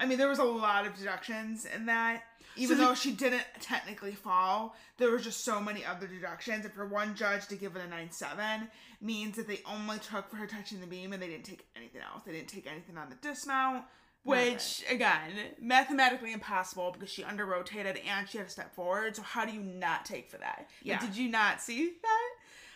[0.00, 2.24] I mean, there was a lot of deductions in that.
[2.56, 6.64] Even So the- though she didn't technically fall, there was just so many other deductions.
[6.64, 10.28] And for one judge to give it a nine seven means that they only took
[10.30, 12.22] for her touching the beam and they didn't take anything else.
[12.24, 13.84] They didn't take anything on the dismount.
[14.24, 19.16] Which again, mathematically impossible because she under rotated and she had to step forward.
[19.16, 20.58] So how do you not take for that?
[20.58, 21.00] Like, Yeah.
[21.00, 22.31] did you not see that?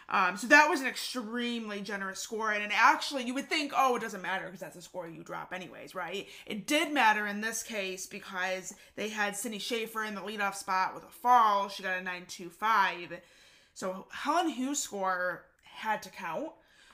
[0.09, 4.03] Um, so that was an extremely generous score, and, actually, you would think, oh, it
[4.03, 6.29] doesn't matter because that's a score you drop anyways, right?
[6.47, 10.95] It did matter in this case because they had Cindy Schaefer in the leadoff spot
[10.95, 11.69] with a fall.
[11.69, 13.21] She got a nine two five,
[13.75, 16.51] so Helen Hu's score had to count.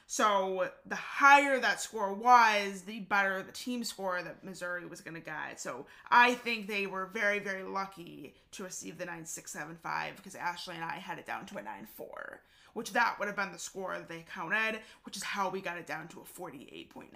[0.07, 5.15] So the higher that score was, the better the team score that Missouri was going
[5.15, 5.59] to get.
[5.59, 10.85] So I think they were very, very lucky to receive the 9675 because Ashley and
[10.85, 12.41] I had it down to a 94,
[12.75, 15.77] which that would have been the score that they counted, which is how we got
[15.77, 17.07] it down to a 48.9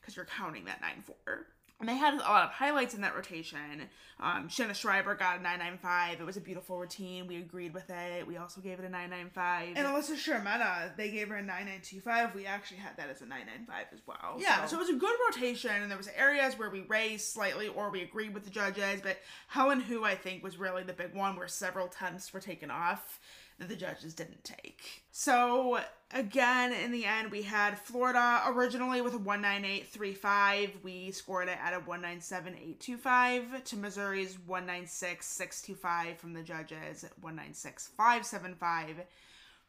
[0.00, 1.46] because you're counting that 9 4.
[1.82, 3.88] And they had a lot of highlights in that rotation.
[4.20, 6.20] Um, Sienna Schreiber got a 995.
[6.20, 7.26] It was a beautiful routine.
[7.26, 8.24] We agreed with it.
[8.24, 9.70] We also gave it a 995.
[9.74, 12.36] And Alyssa Shermetta, they gave her a 9925.
[12.36, 14.36] We actually had that as a 995 as well.
[14.38, 14.76] Yeah, so.
[14.76, 18.02] it was a good rotation, and there was areas where we raised slightly or we
[18.02, 19.00] agreed with the judges.
[19.02, 19.18] But
[19.48, 23.18] Helen, Hu I think was really the big one, where several tenths were taken off
[23.62, 25.04] that the judges didn't take.
[25.12, 25.78] So
[26.12, 30.82] again, in the end, we had Florida originally with a 198.35.
[30.82, 39.04] We scored it at a 197.825 to Missouri's 196.625 from the judges, 196.575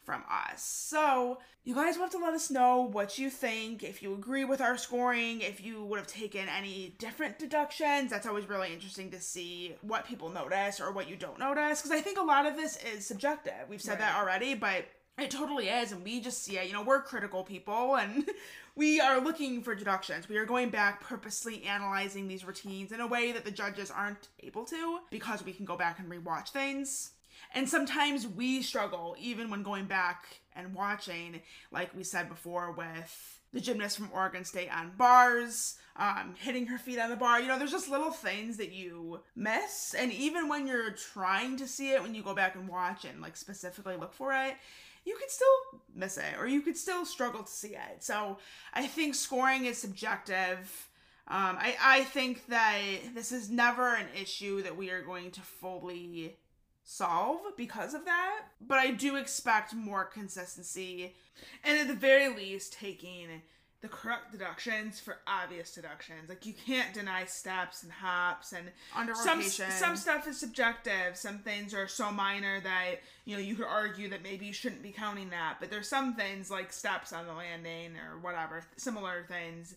[0.06, 0.64] from us.
[0.64, 4.44] So, you guys will have to let us know what you think, if you agree
[4.44, 8.12] with our scoring, if you would have taken any different deductions.
[8.12, 11.82] That's always really interesting to see what people notice or what you don't notice.
[11.82, 13.70] Because I think a lot of this is subjective.
[13.70, 14.86] We've said that already, but
[15.18, 15.94] it totally is.
[15.94, 16.68] And we just see it.
[16.68, 18.30] You know, we're critical people and
[18.76, 20.28] we are looking for deductions.
[20.28, 24.28] We are going back purposely analyzing these routines in a way that the judges aren't
[24.42, 27.12] able to because we can go back and rewatch things.
[27.54, 30.26] And sometimes we struggle even when going back
[30.56, 31.42] and watching,
[31.72, 36.80] like we said before, with the gymnast from Oregon State on bars, um, hitting her
[36.80, 37.40] feet on the bar.
[37.40, 39.94] You know, there's just little things that you miss.
[39.94, 43.22] And even when you're trying to see it, when you go back and watch and
[43.22, 44.56] like specifically look for it,
[45.06, 48.04] you could still miss it or you could still struggle to see it.
[48.04, 48.38] So
[48.74, 50.90] I think scoring is subjective.
[51.28, 52.82] Um, I, I think that
[53.14, 56.38] this is never an issue that we are going to fully
[56.84, 58.42] solve because of that.
[58.62, 61.16] But I do expect more consistency.
[61.64, 63.42] And at the very least, taking
[63.84, 66.30] the correct deductions for obvious deductions.
[66.30, 71.16] Like you can't deny steps and hops and Under some some stuff is subjective.
[71.16, 74.82] Some things are so minor that you know you could argue that maybe you shouldn't
[74.82, 75.58] be counting that.
[75.60, 79.76] But there's some things like steps on the landing or whatever similar things.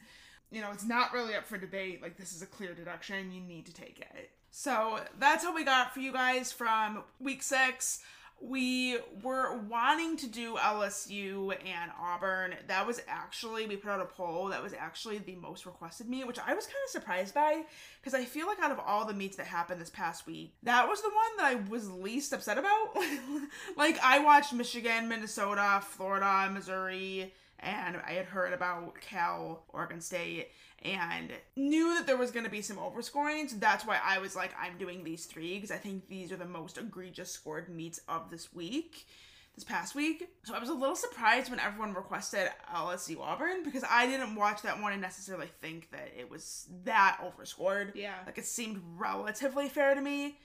[0.52, 2.00] You know, it's not really up for debate.
[2.00, 3.32] Like this is a clear deduction.
[3.32, 4.30] You need to take it.
[4.58, 8.00] So that's what we got for you guys from week six
[8.40, 12.54] we were wanting to do LSU and Auburn.
[12.66, 16.26] That was actually, we put out a poll that was actually the most requested meet,
[16.26, 17.62] which I was kind of surprised by
[18.00, 20.88] because I feel like out of all the meets that happened this past week, that
[20.88, 22.94] was the one that I was least upset about.
[23.76, 30.48] like, I watched Michigan, Minnesota, Florida, Missouri, and I had heard about Cal, Oregon State
[30.82, 33.48] and knew that there was going to be some overscoring.
[33.48, 36.36] So that's why I was like, I'm doing these three because I think these are
[36.36, 39.06] the most egregious scored meets of this week,
[39.54, 40.28] this past week.
[40.44, 44.62] So I was a little surprised when everyone requested LSU Auburn because I didn't watch
[44.62, 47.92] that one and necessarily think that it was that overscored.
[47.94, 48.14] Yeah.
[48.24, 50.38] Like it seemed relatively fair to me.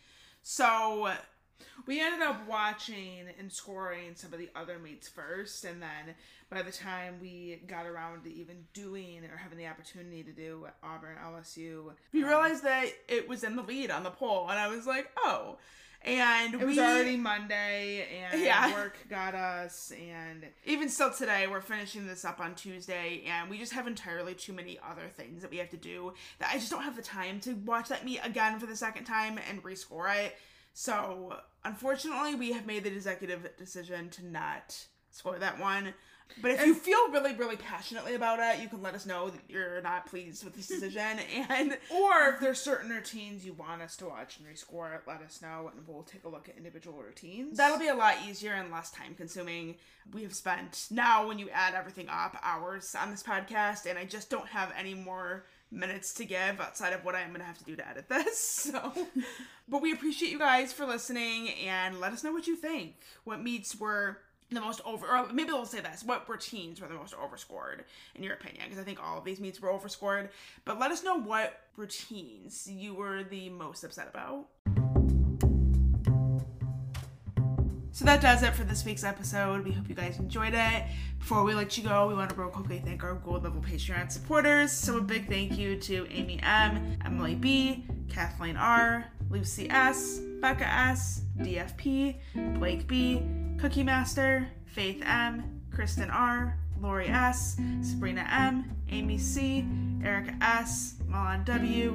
[0.43, 1.11] So
[1.85, 6.15] we ended up watching and scoring some of the other meets first, and then
[6.51, 10.67] by the time we got around to even doing or having the opportunity to do
[10.83, 14.59] Auburn LSU, we um, realized that it was in the lead on the poll, and
[14.59, 15.57] I was like, oh.
[16.03, 18.73] And it was we, already Monday, and Yeah.
[18.73, 23.57] work got us, and even still today, we're finishing this up on Tuesday, and we
[23.57, 26.69] just have entirely too many other things that we have to do that I just
[26.69, 30.13] don't have the time to watch that meet again for the second time and rescore
[30.25, 30.35] it.
[30.73, 35.93] So, unfortunately, we have made the executive decision to not score that one.
[36.41, 39.41] But if you feel really, really passionately about it, you can let us know that
[39.49, 41.19] you're not pleased with this decision.
[41.49, 45.41] And or if there's certain routines you want us to watch and rescore let us
[45.41, 47.57] know, and we'll take a look at individual routines.
[47.57, 49.75] that'll be a lot easier and less time consuming.
[50.13, 54.05] We have spent now, when you add everything up, hours on this podcast, and I
[54.05, 57.63] just don't have any more minutes to give outside of what I'm gonna have to
[57.63, 58.69] do to edit this.
[58.71, 58.93] So,
[59.67, 62.95] but we appreciate you guys for listening and let us know what you think.
[63.23, 64.19] What meets were
[64.55, 68.23] the most over, or maybe we'll say this: what routines were the most overscored in
[68.23, 68.65] your opinion?
[68.65, 70.29] Because I think all of these meets were overscored.
[70.65, 74.47] But let us know what routines you were the most upset about.
[77.93, 79.65] So that does it for this week's episode.
[79.65, 80.83] We hope you guys enjoyed it.
[81.19, 84.11] Before we let you go, we want to real quickly thank our gold level Patreon
[84.11, 84.71] supporters.
[84.71, 90.67] So a big thank you to Amy M, Emily B, Kathleen R, Lucy S, Becca
[90.67, 92.15] S, DFP,
[92.57, 93.21] Blake B,
[93.61, 99.63] Cookie Master, Faith M, Kristen R, Lori S, Sabrina M, Amy C,
[100.03, 101.91] Erica S, Milan W,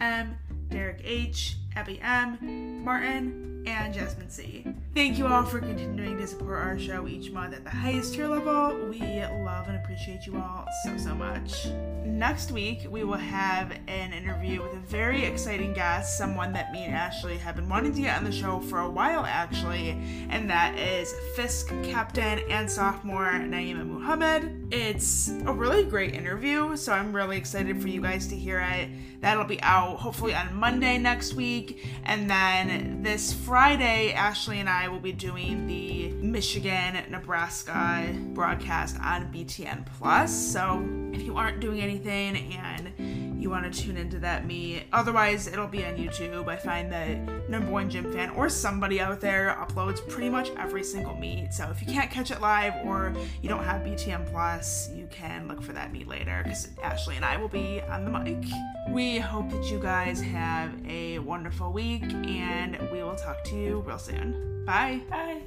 [0.00, 0.36] M,
[0.70, 4.64] Derek H, Abby M, Martin, and Jasmine C.
[4.94, 8.28] Thank you all for continuing to support our show each month at the highest tier
[8.28, 8.76] level.
[8.88, 11.66] We love and appreciate you all so, so much.
[12.04, 16.84] Next week, we will have an interview with a very exciting guest, someone that me
[16.84, 19.90] and Ashley have been wanting to get on the show for a while, actually,
[20.28, 24.68] and that is Fisk captain and sophomore Naima Muhammad.
[24.70, 28.90] It's a really great interview, so I'm really excited for you guys to hear it.
[29.20, 31.63] That'll be out hopefully on Monday next week,
[32.04, 39.32] and then this Friday, Ashley and I will be doing the Michigan Nebraska broadcast on
[39.32, 40.32] BTN Plus.
[40.32, 45.46] So if you aren't doing anything and you want to tune into that meet, otherwise
[45.46, 46.48] it'll be on YouTube.
[46.48, 50.82] I find that number one gym fan or somebody out there uploads pretty much every
[50.82, 51.52] single meet.
[51.52, 53.12] So if you can't catch it live or
[53.42, 57.24] you don't have BTN Plus, you can look for that meet later because Ashley and
[57.24, 58.44] I will be on the mic.
[58.90, 63.80] We hope that you guys have a wonderful week and we will talk to you
[63.86, 64.64] real soon.
[64.64, 65.02] Bye.
[65.10, 65.42] Bye.